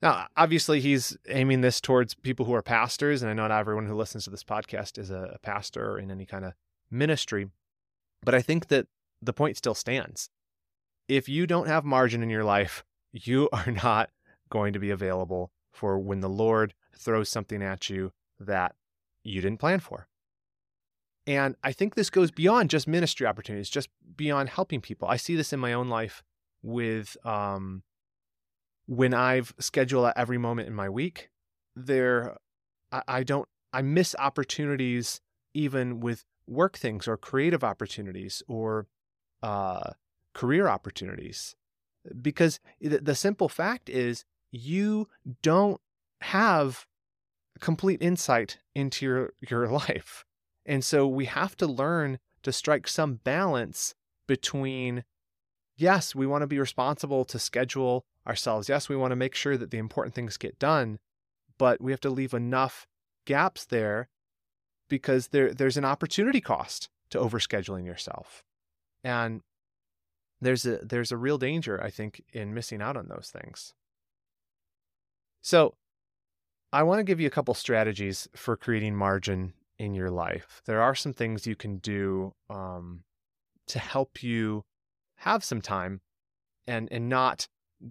Now, 0.00 0.26
obviously, 0.36 0.80
he's 0.80 1.16
aiming 1.28 1.60
this 1.60 1.80
towards 1.80 2.14
people 2.14 2.46
who 2.46 2.54
are 2.54 2.62
pastors, 2.62 3.22
and 3.22 3.30
I 3.30 3.34
know 3.34 3.46
not 3.46 3.60
everyone 3.60 3.86
who 3.86 3.94
listens 3.94 4.24
to 4.24 4.30
this 4.30 4.42
podcast 4.42 4.98
is 4.98 5.10
a, 5.10 5.38
pastor 5.42 5.92
or 5.92 5.98
in 5.98 6.10
any 6.10 6.26
kind 6.26 6.44
of 6.44 6.54
ministry, 6.90 7.48
but 8.24 8.34
I 8.34 8.42
think 8.42 8.68
that 8.68 8.86
the 9.20 9.32
point 9.32 9.56
still 9.56 9.74
stands. 9.74 10.28
If 11.08 11.28
you 11.28 11.46
don't 11.46 11.68
have 11.68 11.84
margin 11.84 12.22
in 12.22 12.30
your 12.30 12.42
life, 12.42 12.84
you 13.12 13.48
are 13.52 13.70
not 13.70 14.10
going 14.50 14.72
to 14.72 14.78
be 14.78 14.90
available 14.90 15.50
for 15.72 15.98
when 15.98 16.20
the 16.20 16.28
Lord 16.28 16.74
throws 16.96 17.28
something 17.28 17.62
at 17.62 17.90
you 17.90 18.12
that 18.38 18.74
you 19.24 19.40
didn't 19.40 19.60
plan 19.60 19.80
for. 19.80 20.08
And 21.26 21.56
I 21.62 21.72
think 21.72 21.94
this 21.94 22.10
goes 22.10 22.30
beyond 22.30 22.70
just 22.70 22.88
ministry 22.88 23.26
opportunities, 23.26 23.70
just 23.70 23.88
beyond 24.16 24.48
helping 24.48 24.80
people. 24.80 25.08
I 25.08 25.16
see 25.16 25.36
this 25.36 25.52
in 25.52 25.60
my 25.60 25.72
own 25.72 25.88
life 25.88 26.22
with 26.62 27.16
um, 27.24 27.82
when 28.86 29.14
I've 29.14 29.54
scheduled 29.58 30.06
at 30.06 30.16
every 30.16 30.38
moment 30.38 30.68
in 30.68 30.74
my 30.74 30.88
week. 30.88 31.30
There, 31.76 32.36
I, 32.90 33.02
I 33.06 33.22
don't, 33.22 33.48
I 33.72 33.82
miss 33.82 34.16
opportunities 34.18 35.20
even 35.54 36.00
with 36.00 36.24
work 36.46 36.76
things 36.76 37.06
or 37.06 37.16
creative 37.16 37.62
opportunities 37.62 38.42
or 38.48 38.88
uh, 39.42 39.92
career 40.34 40.68
opportunities 40.68 41.54
because 42.20 42.58
the 42.80 43.14
simple 43.14 43.48
fact 43.48 43.88
is 43.88 44.24
you 44.52 45.08
don't 45.42 45.80
have 46.20 46.86
complete 47.60 48.00
insight 48.00 48.58
into 48.74 49.04
your, 49.04 49.32
your 49.40 49.66
life. 49.88 50.24
And 50.64 50.84
so 50.84 51.08
we 51.08 51.24
have 51.24 51.56
to 51.56 51.66
learn 51.66 52.18
to 52.42 52.52
strike 52.52 52.86
some 52.86 53.14
balance 53.14 53.94
between 54.28 55.04
yes, 55.76 56.14
we 56.14 56.26
want 56.26 56.42
to 56.42 56.46
be 56.46 56.58
responsible 56.58 57.24
to 57.24 57.38
schedule 57.38 58.04
ourselves. 58.26 58.68
Yes, 58.68 58.88
we 58.88 58.96
want 58.96 59.10
to 59.10 59.16
make 59.16 59.34
sure 59.34 59.56
that 59.56 59.70
the 59.70 59.78
important 59.78 60.14
things 60.14 60.36
get 60.36 60.58
done, 60.58 60.98
but 61.58 61.80
we 61.80 61.92
have 61.92 62.00
to 62.00 62.10
leave 62.10 62.34
enough 62.34 62.86
gaps 63.26 63.64
there 63.64 64.08
because 64.88 65.28
there 65.28 65.52
there's 65.52 65.76
an 65.76 65.84
opportunity 65.84 66.40
cost 66.40 66.88
to 67.10 67.18
overscheduling 67.18 67.84
yourself. 67.86 68.42
And 69.02 69.40
there's 70.40 70.66
a 70.66 70.78
there's 70.78 71.12
a 71.12 71.16
real 71.16 71.38
danger 71.38 71.82
I 71.82 71.90
think 71.90 72.22
in 72.32 72.54
missing 72.54 72.82
out 72.82 72.96
on 72.96 73.08
those 73.08 73.32
things. 73.32 73.74
So, 75.42 75.74
I 76.72 76.82
want 76.84 77.00
to 77.00 77.04
give 77.04 77.20
you 77.20 77.26
a 77.26 77.30
couple 77.30 77.52
strategies 77.52 78.28
for 78.34 78.56
creating 78.56 78.96
margin 78.96 79.52
in 79.78 79.94
your 79.94 80.10
life. 80.10 80.62
There 80.64 80.80
are 80.80 80.94
some 80.94 81.12
things 81.12 81.46
you 81.46 81.56
can 81.56 81.78
do 81.78 82.34
um, 82.48 83.04
to 83.66 83.78
help 83.78 84.22
you 84.22 84.64
have 85.16 85.44
some 85.44 85.60
time 85.60 86.00
and 86.66 86.88
and 86.90 87.08
not 87.08 87.48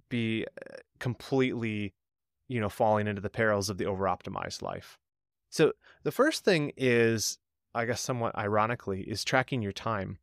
be 0.09 0.45
uh, 0.45 0.77
completely, 0.99 1.93
you 2.47 2.59
know, 2.59 2.69
falling 2.69 3.07
into 3.07 3.21
the 3.21 3.29
perils 3.29 3.69
of 3.69 3.77
the 3.77 3.85
over 3.85 4.05
optimized 4.05 4.61
life. 4.61 4.97
So 5.49 5.73
the 6.03 6.11
first 6.11 6.43
thing 6.43 6.71
is, 6.77 7.37
I 7.75 7.85
guess, 7.85 8.01
somewhat 8.01 8.37
ironically, 8.37 9.01
is 9.01 9.23
tracking 9.23 9.61
your 9.61 9.73
time 9.73 10.17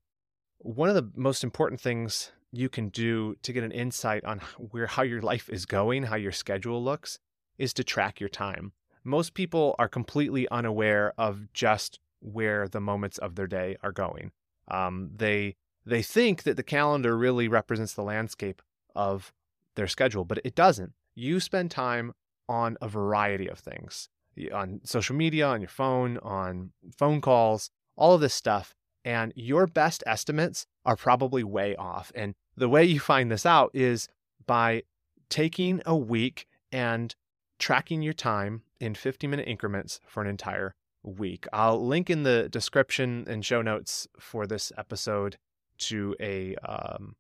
one 0.59 0.89
of 0.89 0.95
the 0.95 1.11
most 1.15 1.45
important 1.45 1.81
things 1.81 2.33
you 2.53 2.69
can 2.69 2.89
do 2.89 3.37
to 3.43 3.53
get 3.53 3.65
an 3.65 3.73
insight 3.73 4.25
on 4.25 4.41
where 4.71 4.87
how 4.87 5.03
your 5.03 5.21
life 5.21 5.49
is 5.49 5.67
going, 5.67 6.05
how 6.05 6.17
your 6.17 6.33
schedule 6.33 6.83
looks, 6.83 7.19
is 7.59 7.73
to 7.75 7.85
track 7.85 8.21
your 8.21 8.29
time. 8.29 8.73
Most 9.05 9.35
people 9.35 9.75
are 9.79 9.89
completely 9.89 10.49
unaware 10.49 11.13
of 11.19 11.53
just 11.53 11.99
where 12.21 12.69
the 12.69 12.81
moments 12.81 13.19
of 13.19 13.35
their 13.35 13.47
day 13.47 13.77
are 13.83 13.93
going. 13.93 14.33
Um, 14.69 15.11
they 15.15 15.57
they 15.87 16.03
think 16.03 16.43
that 16.43 16.57
the 16.57 16.63
calendar 16.63 17.17
really 17.17 17.49
represents 17.49 17.95
the 17.95 18.03
landscape 18.03 18.61
of 18.95 19.33
their 19.75 19.87
schedule, 19.87 20.25
but 20.25 20.41
it 20.45 20.55
doesn't. 20.55 20.93
You 21.15 21.41
spend 21.41 21.71
time 21.71 22.13
on 22.49 22.77
a 22.83 22.89
variety 22.89 23.49
of 23.49 23.59
things 23.59 24.09
on 24.53 24.81
social 24.85 25.17
media, 25.17 25.47
on 25.47 25.61
your 25.61 25.69
phone, 25.69 26.19
on 26.19 26.73
phone 26.97 27.21
calls, 27.21 27.71
all 27.97 28.15
of 28.15 28.21
this 28.21 28.35
stuff 28.35 28.75
and 29.05 29.33
your 29.37 29.67
best 29.67 30.03
estimates 30.07 30.67
are 30.85 30.97
probably 30.97 31.45
way 31.45 31.77
off. 31.77 32.13
And 32.15 32.35
the 32.57 32.69
way 32.69 32.85
you 32.85 33.01
find 33.01 33.31
this 33.31 33.47
out 33.47 33.71
is 33.75 34.09
by 34.47 34.83
taking 35.29 35.81
a 35.87 35.97
week 35.97 36.47
and 36.73 37.15
tracking 37.59 38.03
your 38.03 38.13
time 38.13 38.63
in 38.81 38.95
50 38.95 39.27
minute 39.27 39.49
increments 39.49 40.01
for 40.07 40.23
an 40.23 40.29
entire 40.29 40.75
week. 41.03 41.47
I'll 41.53 41.85
link 41.85 42.11
in 42.11 42.23
the 42.23 42.49
description 42.49 43.25
and 43.29 43.45
show 43.45 43.63
notes 43.63 44.07
for 44.19 44.47
this 44.47 44.73
episode 44.77 45.37
to 45.79 46.15
a 46.21 46.57
um, 46.57 47.15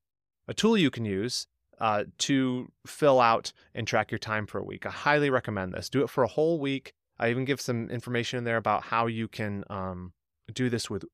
a 0.48 0.54
tool 0.54 0.76
you 0.76 0.90
can 0.90 1.04
use 1.04 1.46
uh, 1.80 2.04
to 2.18 2.70
fill 2.86 3.20
out 3.20 3.52
and 3.74 3.86
track 3.86 4.10
your 4.10 4.18
time 4.18 4.46
for 4.46 4.58
a 4.58 4.64
week. 4.64 4.86
I 4.86 4.90
highly 4.90 5.30
recommend 5.30 5.74
this. 5.74 5.88
Do 5.88 6.02
it 6.02 6.10
for 6.10 6.24
a 6.24 6.28
whole 6.28 6.58
week. 6.58 6.92
I 7.18 7.30
even 7.30 7.44
give 7.44 7.60
some 7.60 7.90
information 7.90 8.38
in 8.38 8.44
there 8.44 8.56
about 8.56 8.84
how 8.84 9.06
you 9.06 9.28
can 9.28 9.64
um, 9.68 10.12
do 10.52 10.70
this 10.70 10.88
with 10.88 11.04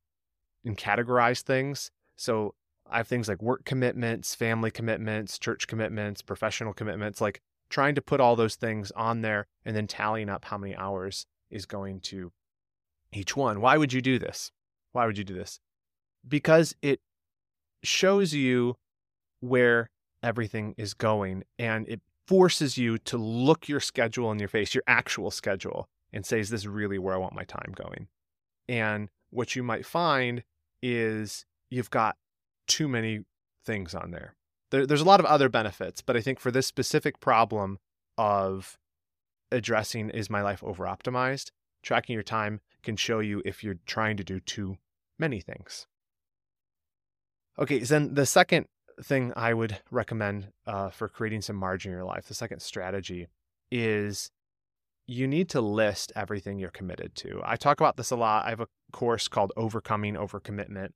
and 0.64 0.76
categorize 0.76 1.42
things. 1.42 1.90
So 2.16 2.54
I 2.90 2.98
have 2.98 3.08
things 3.08 3.28
like 3.28 3.42
work 3.42 3.64
commitments, 3.64 4.34
family 4.34 4.70
commitments, 4.70 5.38
church 5.38 5.66
commitments, 5.66 6.22
professional 6.22 6.72
commitments, 6.72 7.20
like 7.20 7.40
trying 7.70 7.94
to 7.94 8.02
put 8.02 8.20
all 8.20 8.36
those 8.36 8.56
things 8.56 8.90
on 8.92 9.22
there 9.22 9.46
and 9.64 9.74
then 9.74 9.86
tallying 9.86 10.28
up 10.28 10.44
how 10.44 10.58
many 10.58 10.76
hours 10.76 11.26
is 11.50 11.66
going 11.66 12.00
to 12.00 12.32
each 13.12 13.36
one. 13.36 13.60
Why 13.60 13.76
would 13.78 13.92
you 13.92 14.00
do 14.00 14.18
this? 14.18 14.52
Why 14.92 15.06
would 15.06 15.18
you 15.18 15.24
do 15.24 15.34
this? 15.34 15.60
Because 16.26 16.74
it 16.82 17.00
shows 17.82 18.32
you 18.32 18.76
where 19.40 19.90
everything 20.22 20.74
is 20.78 20.94
going 20.94 21.44
and 21.58 21.88
it 21.88 22.00
forces 22.26 22.78
you 22.78 22.96
to 22.98 23.18
look 23.18 23.68
your 23.68 23.80
schedule 23.80 24.32
in 24.32 24.38
your 24.38 24.48
face, 24.48 24.74
your 24.74 24.84
actual 24.86 25.30
schedule, 25.30 25.88
and 26.12 26.24
say, 26.24 26.40
is 26.40 26.50
this 26.50 26.64
really 26.64 26.98
where 26.98 27.14
I 27.14 27.18
want 27.18 27.34
my 27.34 27.44
time 27.44 27.72
going? 27.74 28.08
And 28.68 29.10
what 29.30 29.54
you 29.54 29.62
might 29.62 29.84
find 29.84 30.42
is 30.86 31.46
you've 31.70 31.90
got 31.90 32.16
too 32.66 32.86
many 32.86 33.20
things 33.64 33.94
on 33.94 34.10
there. 34.10 34.34
there. 34.70 34.86
There's 34.86 35.00
a 35.00 35.06
lot 35.06 35.18
of 35.18 35.26
other 35.26 35.48
benefits, 35.48 36.02
but 36.02 36.14
I 36.14 36.20
think 36.20 36.38
for 36.38 36.50
this 36.50 36.66
specific 36.66 37.20
problem 37.20 37.78
of 38.18 38.78
addressing 39.50 40.10
is 40.10 40.28
my 40.28 40.42
life 40.42 40.62
over 40.62 40.84
optimized, 40.84 41.50
tracking 41.82 42.12
your 42.12 42.22
time 42.22 42.60
can 42.82 42.96
show 42.96 43.20
you 43.20 43.40
if 43.46 43.64
you're 43.64 43.78
trying 43.86 44.18
to 44.18 44.24
do 44.24 44.40
too 44.40 44.76
many 45.18 45.40
things. 45.40 45.86
Okay, 47.58 47.78
then 47.78 48.12
the 48.12 48.26
second 48.26 48.66
thing 49.02 49.32
I 49.34 49.54
would 49.54 49.80
recommend 49.90 50.48
uh, 50.66 50.90
for 50.90 51.08
creating 51.08 51.40
some 51.40 51.56
margin 51.56 51.92
in 51.92 51.96
your 51.96 52.04
life, 52.04 52.26
the 52.26 52.34
second 52.34 52.60
strategy 52.60 53.28
is 53.70 54.30
you 55.06 55.26
need 55.26 55.48
to 55.50 55.60
list 55.60 56.12
everything 56.16 56.58
you're 56.58 56.70
committed 56.70 57.14
to. 57.16 57.40
I 57.44 57.56
talk 57.56 57.80
about 57.80 57.96
this 57.96 58.10
a 58.10 58.16
lot. 58.16 58.46
I 58.46 58.50
have 58.50 58.60
a 58.60 58.68
course 58.92 59.28
called 59.28 59.52
Overcoming 59.56 60.14
Overcommitment. 60.14 60.90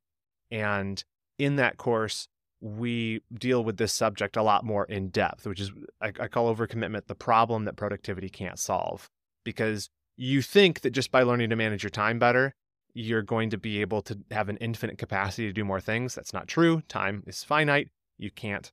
And 0.50 1.04
in 1.38 1.56
that 1.56 1.76
course, 1.76 2.26
we 2.60 3.20
deal 3.32 3.62
with 3.62 3.76
this 3.76 3.92
subject 3.92 4.36
a 4.36 4.42
lot 4.42 4.64
more 4.64 4.84
in 4.86 5.10
depth, 5.10 5.46
which 5.46 5.60
is, 5.60 5.70
I, 6.00 6.08
I 6.18 6.28
call 6.28 6.54
overcommitment 6.54 7.06
the 7.06 7.14
problem 7.14 7.64
that 7.66 7.76
productivity 7.76 8.28
can't 8.28 8.58
solve. 8.58 9.08
Because 9.44 9.90
you 10.16 10.42
think 10.42 10.80
that 10.80 10.90
just 10.90 11.10
by 11.10 11.22
learning 11.22 11.50
to 11.50 11.56
manage 11.56 11.82
your 11.82 11.90
time 11.90 12.18
better, 12.18 12.54
you're 12.94 13.22
going 13.22 13.50
to 13.50 13.58
be 13.58 13.80
able 13.80 14.02
to 14.02 14.18
have 14.30 14.48
an 14.48 14.56
infinite 14.56 14.98
capacity 14.98 15.46
to 15.46 15.52
do 15.52 15.64
more 15.64 15.80
things. 15.80 16.14
That's 16.14 16.32
not 16.32 16.48
true. 16.48 16.82
Time 16.88 17.22
is 17.26 17.44
finite. 17.44 17.90
You 18.16 18.30
can't 18.30 18.72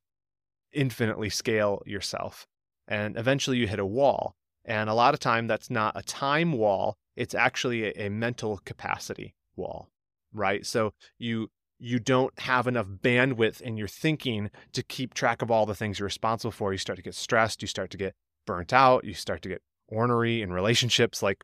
infinitely 0.72 1.30
scale 1.30 1.84
yourself. 1.86 2.48
and 2.88 3.18
eventually 3.18 3.58
you 3.58 3.68
hit 3.68 3.80
a 3.80 3.86
wall. 3.86 4.36
And 4.66 4.90
a 4.90 4.94
lot 4.94 5.14
of 5.14 5.20
time 5.20 5.48
that's 5.48 5.70
not 5.70 5.94
a 5.96 6.02
time 6.02 6.54
wall, 6.54 6.98
it's 7.16 7.36
actually 7.36 7.86
a, 7.86 8.08
a 8.08 8.10
mental 8.10 8.60
capacity 8.66 9.36
wall, 9.56 9.90
right? 10.34 10.66
So 10.66 10.94
you 11.18 11.50
you 11.78 12.00
don't 12.00 12.38
have 12.40 12.68
enough 12.68 12.88
bandwidth 12.88 13.62
in 13.62 13.78
your 13.78 13.88
thinking 13.88 14.50
to 14.72 14.82
keep 14.82 15.14
track 15.14 15.42
of 15.42 15.52
all 15.52 15.66
the 15.66 15.76
things 15.76 16.00
you're 16.00 16.06
responsible 16.06 16.52
for. 16.52 16.72
You 16.72 16.78
start 16.78 16.98
to 16.98 17.04
get 17.04 17.16
stressed, 17.16 17.62
you 17.62 17.68
start 17.68 17.92
to 17.92 17.98
get 17.98 18.16
burnt 18.48 18.72
out, 18.72 19.04
you 19.04 19.14
start 19.14 19.42
to 19.42 19.50
get 19.50 19.62
ornery 19.88 20.42
in 20.42 20.54
relationships. 20.54 21.22
Like 21.22 21.44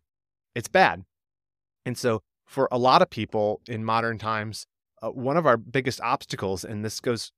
it's 0.56 0.70
bad. 0.70 1.04
And 1.86 1.98
so, 1.98 2.22
for 2.46 2.68
a 2.72 2.78
lot 2.78 3.02
of 3.02 3.10
people 3.10 3.62
in 3.68 3.86
modern 3.86 4.18
times, 4.18 4.68
uh, 5.02 5.10
one 5.10 5.38
of 5.38 5.46
our 5.46 5.58
biggest 5.58 6.02
obstacles, 6.02 6.64
and 6.64 6.84
this 6.84 7.00
goes 7.00 7.32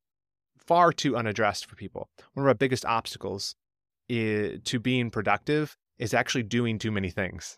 far 0.58 0.92
too 0.92 1.16
unaddressed 1.16 1.66
for 1.66 1.76
people, 1.76 2.10
one 2.34 2.46
of 2.46 2.48
our 2.48 2.56
biggest 2.56 2.86
obstacles 2.86 3.56
is, 4.20 4.62
to 4.66 4.80
being 4.80 5.10
productive 5.10 5.76
is 5.98 6.14
actually 6.14 6.44
doing 6.44 6.80
too 6.80 6.92
many 6.92 7.10
things, 7.10 7.58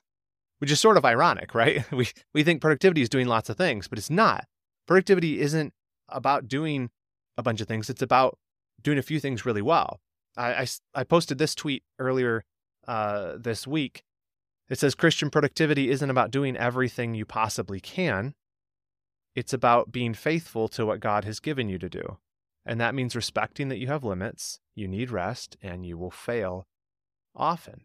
which 0.59 0.71
is 0.71 0.79
sort 0.79 0.97
of 0.97 1.05
ironic, 1.05 1.53
right? 1.55 1.85
We, 1.91 2.07
we 2.33 2.43
think 2.43 2.61
productivity 2.61 3.01
is 3.01 3.09
doing 3.09 3.27
lots 3.27 3.49
of 3.49 3.57
things, 3.57 3.87
but 3.87 3.97
it's 3.97 4.09
not. 4.09 4.45
Productivity 4.87 5.39
isn't 5.41 5.73
about 6.09 6.47
doing 6.47 6.89
a 7.37 7.43
bunch 7.43 7.61
of 7.61 7.67
things, 7.67 7.89
it's 7.89 8.01
about 8.01 8.37
doing 8.81 8.97
a 8.97 9.03
few 9.03 9.19
things 9.19 9.45
really 9.45 9.61
well. 9.61 9.99
I, 10.37 10.53
I, 10.53 10.67
I 10.93 11.03
posted 11.03 11.37
this 11.37 11.55
tweet 11.55 11.83
earlier 11.99 12.43
uh, 12.87 13.33
this 13.37 13.65
week. 13.65 14.03
It 14.69 14.79
says 14.79 14.95
Christian 14.95 15.29
productivity 15.29 15.89
isn't 15.89 16.09
about 16.09 16.31
doing 16.31 16.57
everything 16.57 17.13
you 17.13 17.25
possibly 17.25 17.79
can. 17.79 18.33
It's 19.35 19.53
about 19.53 19.91
being 19.91 20.13
faithful 20.13 20.67
to 20.69 20.85
what 20.85 20.99
God 20.99 21.25
has 21.25 21.39
given 21.39 21.69
you 21.69 21.77
to 21.77 21.89
do. 21.89 22.17
And 22.65 22.79
that 22.81 22.95
means 22.95 23.15
respecting 23.15 23.69
that 23.69 23.77
you 23.77 23.87
have 23.87 24.03
limits, 24.03 24.59
you 24.73 24.87
need 24.87 25.11
rest, 25.11 25.55
and 25.61 25.85
you 25.85 25.97
will 25.97 26.11
fail 26.11 26.67
often. 27.35 27.81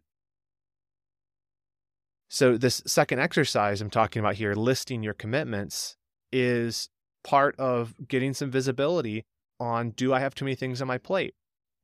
So, 2.29 2.57
this 2.57 2.83
second 2.87 3.19
exercise 3.19 3.81
I'm 3.81 3.91
talking 3.91 4.21
about 4.21 4.37
here, 4.37 4.55
listing 4.55 5.03
your 5.03 5.15
commitments, 5.15 5.97
is 6.33 6.89
part 7.25 7.59
of 7.59 7.95
getting 8.09 8.33
some 8.33 8.51
visibility 8.51 9.25
on 9.59 9.91
do 9.91 10.15
I 10.15 10.21
have 10.21 10.35
too 10.35 10.45
many 10.45 10.55
things 10.55 10.81
on 10.81 10.89
my 10.89 10.99
plate? 10.99 11.35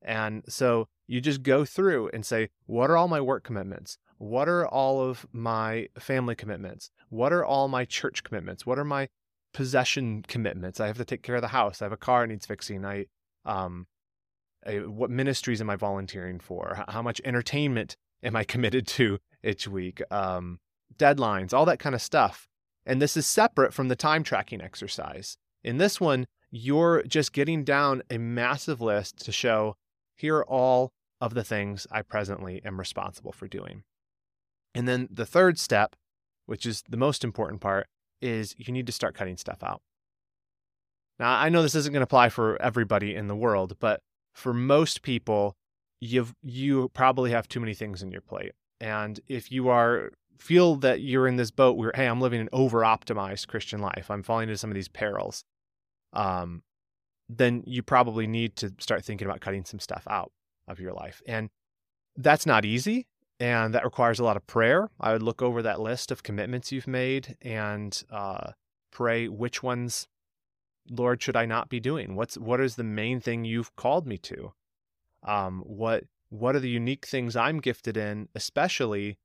And 0.03 0.45
so 0.49 0.89
you 1.07 1.21
just 1.21 1.43
go 1.43 1.65
through 1.65 2.11
and 2.13 2.25
say, 2.25 2.51
what 2.67 2.91
are 2.91 2.97
all 2.97 3.09
my 3.09 3.21
work 3.21 3.45
commitments? 3.45 3.99
What 4.19 4.49
are 4.49 4.67
all 4.67 5.03
of 5.03 5.27
my 5.33 5.89
family 5.99 6.35
commitments? 6.35 6.91
What 7.11 7.33
are 7.33 7.45
all 7.45 7.69
my 7.69 7.85
church 7.85 8.23
commitments? 8.23 8.65
What 8.65 8.79
are 8.79 8.85
my 8.85 9.09
possession 9.57 10.23
commitments? 10.29 10.81
I 10.81 10.87
have 10.87 10.99
to 10.99 11.05
take 11.07 11.23
care 11.23 11.37
of 11.37 11.41
the 11.41 11.49
house. 11.49 11.81
I 11.81 11.87
have 11.87 11.93
a 11.93 11.97
car 11.97 12.27
needs 12.27 12.45
fixing. 12.45 12.85
I, 12.85 13.07
um, 13.47 13.87
I, 14.67 14.81
what 14.81 15.09
ministries 15.09 15.63
am 15.63 15.71
I 15.71 15.77
volunteering 15.77 16.41
for? 16.41 16.85
How 16.89 17.01
much 17.01 17.23
entertainment 17.25 17.97
am 18.23 18.37
I 18.37 18.45
committed 18.45 18.87
to 18.89 19.19
each 19.43 19.67
week? 19.67 20.03
Um, 20.11 20.59
deadlines, 20.99 21.55
all 21.55 21.65
that 21.65 21.79
kind 21.79 21.95
of 21.95 22.03
stuff. 22.03 22.49
And 22.85 23.01
this 23.01 23.17
is 23.17 23.27
separate 23.27 23.73
from 23.73 23.89
the 23.89 23.97
time 23.97 24.23
tracking 24.23 24.61
exercise. 24.61 25.39
In 25.65 25.79
this 25.79 25.99
one, 25.99 26.27
you're 26.51 27.03
just 27.05 27.33
getting 27.33 27.65
down 27.65 28.03
a 28.11 28.19
massive 28.19 28.83
list 28.83 29.25
to 29.25 29.33
show 29.33 29.75
here 30.17 30.37
are 30.37 30.47
all 30.47 30.93
of 31.19 31.33
the 31.33 31.45
things 31.45 31.87
I 31.91 32.03
presently 32.03 32.61
am 32.63 32.79
responsible 32.79 33.33
for 33.33 33.49
doing. 33.49 33.85
And 34.75 34.87
then 34.87 35.09
the 35.11 35.25
third 35.25 35.59
step, 35.59 35.97
which 36.45 36.67
is 36.67 36.83
the 36.87 36.99
most 36.99 37.25
important 37.25 37.63
part, 37.63 37.87
is 38.21 38.55
you 38.59 38.73
need 38.73 38.87
to 38.87 38.93
start 38.93 39.15
cutting 39.15 39.37
stuff 39.37 39.63
out. 39.63 39.81
Now, 41.19 41.37
I 41.39 41.49
know 41.49 41.63
this 41.63 41.75
isn't 41.75 41.93
going 41.93 42.01
to 42.01 42.05
apply 42.05 42.29
for 42.29 42.61
everybody 42.61 43.15
in 43.15 43.27
the 43.27 43.37
world, 43.37 43.77
but 43.81 44.01
for 44.35 44.53
most 44.53 45.03
people, 45.03 45.57
you've 46.01 46.35
you 46.43 46.91
probably 46.91 47.31
have 47.31 47.49
too 47.49 47.61
many 47.61 47.75
things 47.75 48.03
in 48.03 48.11
your 48.11 48.21
plate. 48.21 48.53
And 48.81 49.19
if 49.29 49.51
you 49.51 49.69
are 49.69 50.11
feel 50.39 50.77
that 50.77 51.01
you're 51.01 51.27
in 51.27 51.37
this 51.37 51.51
boat 51.51 51.79
where 51.79 51.93
hey, 51.95 52.07
I'm 52.07 52.21
living 52.21 52.41
an 52.41 52.51
over-optimized 52.53 53.47
Christian 53.47 53.81
life, 53.81 54.11
I'm 54.11 54.23
falling 54.23 54.49
into 54.49 54.59
some 54.59 54.71
of 54.71 54.75
these 54.75 54.89
perils. 54.89 55.45
Um, 56.13 56.63
then 57.29 57.65
you 57.67 57.83
probably 57.83 58.27
need 58.27 58.57
to 58.57 58.73
start 58.79 59.05
thinking 59.05 59.27
about 59.27 59.41
cutting 59.41 59.65
some 59.65 59.81
stuff 59.81 60.07
out 60.09 60.31
of 60.69 60.79
your 60.79 60.93
life. 60.93 61.23
And 61.27 61.49
that's 62.17 62.47
not 62.47 62.65
easy. 62.65 63.07
And 63.39 63.75
that 63.75 63.85
requires 63.85 64.19
a 64.19 64.25
lot 64.25 64.37
of 64.37 64.47
prayer. 64.47 64.89
I 64.99 65.13
would 65.13 65.23
look 65.23 65.43
over 65.43 65.63
that 65.63 65.81
list 65.81 66.11
of 66.11 66.23
commitments 66.23 66.73
you've 66.73 66.87
made 66.87 67.37
and 67.43 68.03
uh, 68.11 68.53
pray 68.91 69.29
which 69.29 69.63
ones, 69.63 70.09
Lord, 70.89 71.23
should 71.23 71.37
I 71.37 71.45
not 71.45 71.69
be 71.69 71.81
doing? 71.81 72.17
What's 72.17 72.39
what 72.39 72.61
is 72.61 72.77
the 72.77 72.85
main 72.85 73.21
thing 73.21 73.45
you've 73.45 73.77
called 73.77 74.07
me 74.07 74.17
to? 74.19 74.53
Um, 75.23 75.63
what 75.67 76.05
what 76.31 76.57
are 76.57 76.61
the 76.61 76.71
unique 76.71 77.07
things 77.07 77.37
I'm 77.37 77.61
gifted 77.61 77.97
in, 77.97 78.29
especially 78.35 79.19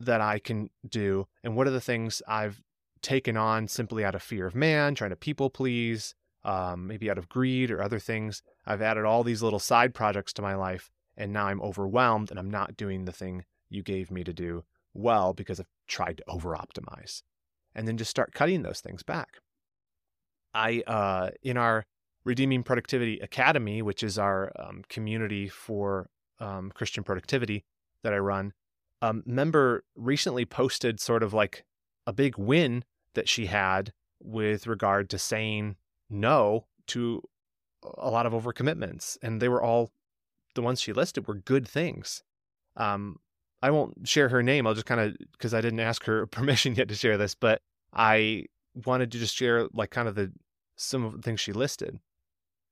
that 0.00 0.20
I 0.20 0.40
can 0.40 0.70
do, 0.88 1.26
and 1.42 1.56
what 1.56 1.68
are 1.68 1.72
the 1.72 1.80
things 1.80 2.22
I've 2.26 2.60
taken 3.02 3.36
on 3.36 3.68
simply 3.68 4.04
out 4.04 4.14
of 4.14 4.22
fear 4.22 4.46
of 4.46 4.54
man, 4.54 4.94
trying 4.94 5.10
to 5.10 5.16
people 5.16 5.50
please, 5.50 6.14
um, 6.42 6.86
maybe 6.86 7.10
out 7.10 7.18
of 7.18 7.28
greed 7.28 7.70
or 7.70 7.82
other 7.82 7.98
things. 7.98 8.42
I've 8.66 8.82
added 8.82 9.04
all 9.04 9.22
these 9.22 9.42
little 9.42 9.58
side 9.58 9.94
projects 9.94 10.32
to 10.34 10.42
my 10.42 10.54
life, 10.54 10.90
and 11.16 11.32
now 11.32 11.46
I'm 11.46 11.60
overwhelmed 11.60 12.30
and 12.30 12.38
I'm 12.38 12.50
not 12.50 12.76
doing 12.76 13.04
the 13.04 13.12
thing 13.12 13.44
you 13.68 13.82
gave 13.82 14.10
me 14.10 14.24
to 14.24 14.32
do 14.32 14.64
well 14.92 15.32
because 15.32 15.60
I've 15.60 15.68
tried 15.86 16.18
to 16.18 16.24
over 16.28 16.56
optimize. 16.56 17.22
And 17.74 17.88
then 17.88 17.96
just 17.96 18.10
start 18.10 18.32
cutting 18.32 18.62
those 18.62 18.80
things 18.80 19.02
back. 19.02 19.38
I, 20.54 20.82
uh, 20.86 21.30
in 21.42 21.56
our 21.56 21.84
Redeeming 22.24 22.62
Productivity 22.62 23.18
Academy, 23.18 23.82
which 23.82 24.02
is 24.02 24.18
our 24.18 24.52
um, 24.56 24.82
community 24.88 25.48
for 25.48 26.08
um, 26.38 26.70
Christian 26.72 27.02
productivity 27.04 27.64
that 28.02 28.14
I 28.14 28.18
run, 28.18 28.52
a 29.02 29.08
um, 29.08 29.22
member 29.26 29.84
recently 29.96 30.44
posted 30.44 31.00
sort 31.00 31.22
of 31.22 31.34
like 31.34 31.64
a 32.06 32.12
big 32.12 32.38
win 32.38 32.84
that 33.14 33.28
she 33.28 33.46
had 33.46 33.92
with 34.22 34.66
regard 34.66 35.10
to 35.10 35.18
saying 35.18 35.76
no 36.08 36.66
to 36.86 37.22
a 37.98 38.10
lot 38.10 38.26
of 38.26 38.32
overcommitments, 38.32 39.18
and 39.22 39.42
they 39.42 39.48
were 39.48 39.62
all 39.62 39.90
the 40.54 40.62
ones 40.62 40.80
she 40.80 40.92
listed 40.92 41.26
were 41.26 41.34
good 41.34 41.66
things. 41.68 42.22
Um, 42.76 43.18
I 43.62 43.70
won't 43.70 44.06
share 44.06 44.28
her 44.28 44.42
name. 44.42 44.66
I'll 44.66 44.74
just 44.74 44.86
kind 44.86 45.00
of 45.00 45.16
because 45.32 45.54
I 45.54 45.60
didn't 45.60 45.80
ask 45.80 46.04
her 46.04 46.26
permission 46.28 46.74
yet 46.74 46.88
to 46.88 46.94
share 46.94 47.16
this, 47.16 47.34
but 47.34 47.60
I 47.92 48.46
wanted 48.86 49.12
to 49.12 49.18
just 49.18 49.34
share 49.34 49.68
like 49.72 49.90
kind 49.90 50.08
of 50.08 50.14
the 50.14 50.32
some 50.76 51.04
of 51.04 51.12
the 51.12 51.22
things 51.22 51.40
she 51.40 51.52
listed. 51.52 51.98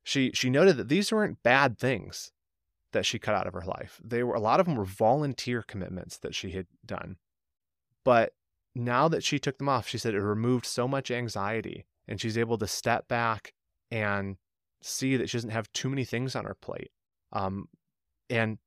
She 0.04 0.32
she 0.34 0.50
noted 0.50 0.76
that 0.76 0.88
these 0.88 1.12
weren't 1.12 1.42
bad 1.42 1.78
things 1.78 2.32
that 2.92 3.06
she 3.06 3.18
cut 3.18 3.34
out 3.34 3.46
of 3.46 3.54
her 3.54 3.64
life. 3.64 4.00
They 4.04 4.22
were 4.22 4.34
a 4.34 4.40
lot 4.40 4.60
of 4.60 4.66
them 4.66 4.76
were 4.76 4.84
volunteer 4.84 5.62
commitments 5.62 6.18
that 6.18 6.34
she 6.34 6.50
had 6.50 6.66
done. 6.84 7.16
But 8.04 8.32
now 8.74 9.08
that 9.08 9.22
she 9.22 9.38
took 9.38 9.58
them 9.58 9.68
off, 9.68 9.88
she 9.88 9.98
said 9.98 10.14
it 10.14 10.20
removed 10.20 10.66
so 10.66 10.88
much 10.88 11.10
anxiety 11.10 11.86
and 12.08 12.20
she's 12.20 12.38
able 12.38 12.58
to 12.58 12.66
step 12.66 13.06
back 13.08 13.52
and 13.90 14.36
see 14.82 15.16
that 15.16 15.30
she 15.30 15.36
doesn't 15.36 15.50
have 15.50 15.72
too 15.72 15.88
many 15.88 16.04
things 16.04 16.34
on 16.34 16.44
her 16.44 16.54
plate. 16.54 16.90
Um, 17.32 17.68
and 18.28 18.58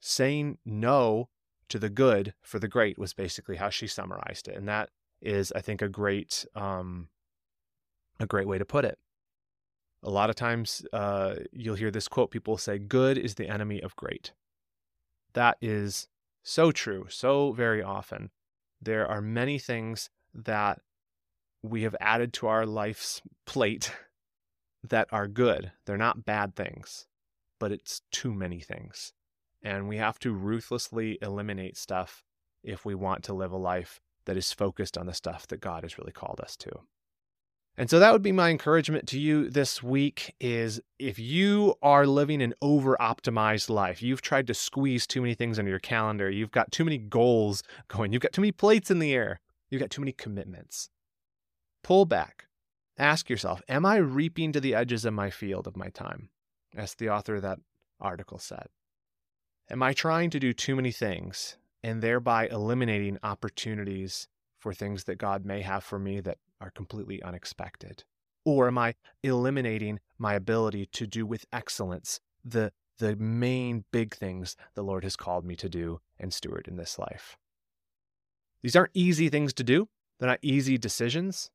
saying 0.00 0.58
no 0.64 1.28
to 1.68 1.78
the 1.78 1.88
good 1.88 2.34
for 2.42 2.58
the 2.58 2.68
great 2.68 2.98
was 2.98 3.14
basically 3.14 3.56
how 3.56 3.70
she 3.70 3.86
summarized 3.86 4.48
it. 4.48 4.56
And 4.56 4.68
that 4.68 4.90
is, 5.20 5.52
I 5.52 5.60
think, 5.60 5.80
a 5.80 5.88
great, 5.88 6.44
um, 6.54 7.08
a 8.20 8.26
great 8.26 8.46
way 8.46 8.58
to 8.58 8.64
put 8.64 8.84
it. 8.84 8.98
A 10.02 10.10
lot 10.10 10.30
of 10.30 10.36
times 10.36 10.84
uh, 10.92 11.36
you'll 11.52 11.76
hear 11.76 11.90
this 11.90 12.08
quote 12.08 12.30
people 12.30 12.58
say, 12.58 12.78
good 12.78 13.16
is 13.16 13.36
the 13.36 13.48
enemy 13.48 13.80
of 13.80 13.96
great. 13.96 14.32
That 15.34 15.56
is 15.60 16.08
so 16.42 16.72
true, 16.72 17.06
so 17.08 17.52
very 17.52 17.82
often. 17.82 18.30
There 18.80 19.06
are 19.06 19.20
many 19.20 19.58
things 19.58 20.10
that 20.34 20.80
we 21.62 21.84
have 21.84 21.96
added 22.00 22.32
to 22.34 22.48
our 22.48 22.66
life's 22.66 23.22
plate 23.46 23.92
that 24.82 25.08
are 25.12 25.28
good. 25.28 25.72
They're 25.86 25.96
not 25.96 26.24
bad 26.24 26.56
things, 26.56 27.06
but 27.62 27.70
it's 27.70 28.02
too 28.10 28.34
many 28.34 28.58
things. 28.58 29.12
And 29.62 29.86
we 29.86 29.98
have 29.98 30.18
to 30.18 30.32
ruthlessly 30.32 31.16
eliminate 31.22 31.76
stuff 31.76 32.24
if 32.64 32.84
we 32.84 32.96
want 32.96 33.22
to 33.22 33.32
live 33.32 33.52
a 33.52 33.56
life 33.56 34.00
that 34.24 34.36
is 34.36 34.52
focused 34.52 34.98
on 34.98 35.06
the 35.06 35.14
stuff 35.14 35.46
that 35.46 35.60
God 35.60 35.84
has 35.84 35.96
really 35.96 36.10
called 36.10 36.40
us 36.42 36.56
to. 36.56 36.72
And 37.76 37.88
so 37.88 38.00
that 38.00 38.12
would 38.12 38.20
be 38.20 38.32
my 38.32 38.50
encouragement 38.50 39.06
to 39.10 39.20
you 39.20 39.48
this 39.48 39.80
week 39.80 40.34
is 40.40 40.80
if 40.98 41.20
you 41.20 41.76
are 41.82 42.04
living 42.04 42.42
an 42.42 42.52
over 42.60 42.96
optimized 43.00 43.70
life, 43.70 44.02
you've 44.02 44.22
tried 44.22 44.48
to 44.48 44.54
squeeze 44.54 45.06
too 45.06 45.22
many 45.22 45.34
things 45.34 45.56
into 45.56 45.70
your 45.70 45.78
calendar, 45.78 46.28
you've 46.28 46.50
got 46.50 46.72
too 46.72 46.84
many 46.84 46.98
goals 46.98 47.62
going, 47.86 48.12
you've 48.12 48.22
got 48.22 48.32
too 48.32 48.40
many 48.40 48.50
plates 48.50 48.90
in 48.90 48.98
the 48.98 49.14
air, 49.14 49.38
you've 49.70 49.80
got 49.80 49.90
too 49.90 50.00
many 50.00 50.10
commitments. 50.10 50.90
Pull 51.84 52.06
back. 52.06 52.46
Ask 52.98 53.30
yourself, 53.30 53.62
am 53.68 53.86
I 53.86 53.98
reaping 53.98 54.50
to 54.50 54.60
the 54.60 54.74
edges 54.74 55.04
of 55.04 55.14
my 55.14 55.30
field 55.30 55.68
of 55.68 55.76
my 55.76 55.90
time? 55.90 56.30
As 56.76 56.94
the 56.94 57.10
author 57.10 57.36
of 57.36 57.42
that 57.42 57.58
article 58.00 58.38
said. 58.38 58.66
Am 59.70 59.82
I 59.82 59.92
trying 59.92 60.30
to 60.30 60.40
do 60.40 60.52
too 60.52 60.74
many 60.74 60.92
things 60.92 61.56
and 61.82 62.02
thereby 62.02 62.48
eliminating 62.48 63.18
opportunities 63.22 64.28
for 64.58 64.72
things 64.72 65.04
that 65.04 65.18
God 65.18 65.44
may 65.44 65.62
have 65.62 65.84
for 65.84 65.98
me 65.98 66.20
that 66.20 66.38
are 66.60 66.70
completely 66.70 67.22
unexpected? 67.22 68.04
Or 68.44 68.68
am 68.68 68.78
I 68.78 68.94
eliminating 69.22 70.00
my 70.18 70.34
ability 70.34 70.86
to 70.92 71.06
do 71.06 71.24
with 71.26 71.46
excellence 71.52 72.20
the 72.44 72.72
the 72.98 73.16
main 73.16 73.84
big 73.90 74.14
things 74.14 74.56
the 74.74 74.82
Lord 74.82 75.02
has 75.02 75.16
called 75.16 75.44
me 75.44 75.56
to 75.56 75.68
do 75.68 76.00
and 76.20 76.32
steward 76.32 76.68
in 76.68 76.76
this 76.76 77.00
life. 77.00 77.36
These 78.62 78.76
aren't 78.76 78.92
easy 78.94 79.28
things 79.28 79.52
to 79.54 79.64
do, 79.64 79.88
they're 80.18 80.28
not 80.28 80.38
easy 80.40 80.78
decisions, 80.78 81.50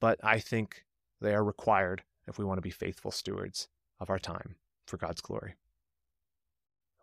but 0.00 0.18
I 0.22 0.38
think 0.38 0.86
they 1.20 1.34
are 1.34 1.44
required 1.44 2.04
if 2.26 2.38
we 2.38 2.44
want 2.44 2.56
to 2.56 2.62
be 2.62 2.70
faithful 2.70 3.10
stewards 3.10 3.68
of 4.02 4.10
our 4.10 4.18
time 4.18 4.56
for 4.86 4.96
God's 4.98 5.20
glory. 5.20 5.54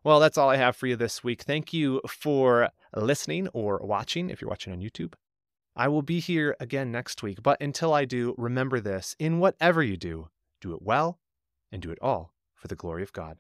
Well, 0.04 0.20
that's 0.20 0.38
all 0.38 0.50
I 0.50 0.58
have 0.58 0.76
for 0.76 0.88
you 0.88 0.96
this 0.96 1.24
week. 1.24 1.42
Thank 1.42 1.74
you 1.74 2.02
for 2.08 2.70
listening 2.96 3.48
or 3.50 3.80
watching 3.84 4.30
if 4.30 4.42
you're 4.42 4.50
watching 4.50 4.72
on 4.72 4.80
YouTube. 4.80 5.14
I 5.76 5.88
will 5.88 6.02
be 6.02 6.20
here 6.20 6.56
again 6.60 6.92
next 6.92 7.24
week, 7.24 7.42
but 7.42 7.62
until 7.62 7.94
I 7.94 8.06
do, 8.06 8.36
remember 8.38 8.80
this 8.80 9.16
in 9.20 9.40
whatever 9.40 9.82
you 9.82 9.98
do, 9.98 10.30
do 10.62 10.74
it 10.74 10.82
well 10.82 11.20
and 11.72 11.82
do 11.82 11.92
it 11.92 12.00
all 12.02 12.34
for 12.56 12.68
the 12.68 12.76
glory 12.76 13.04
of 13.04 13.14
God. 13.14 13.40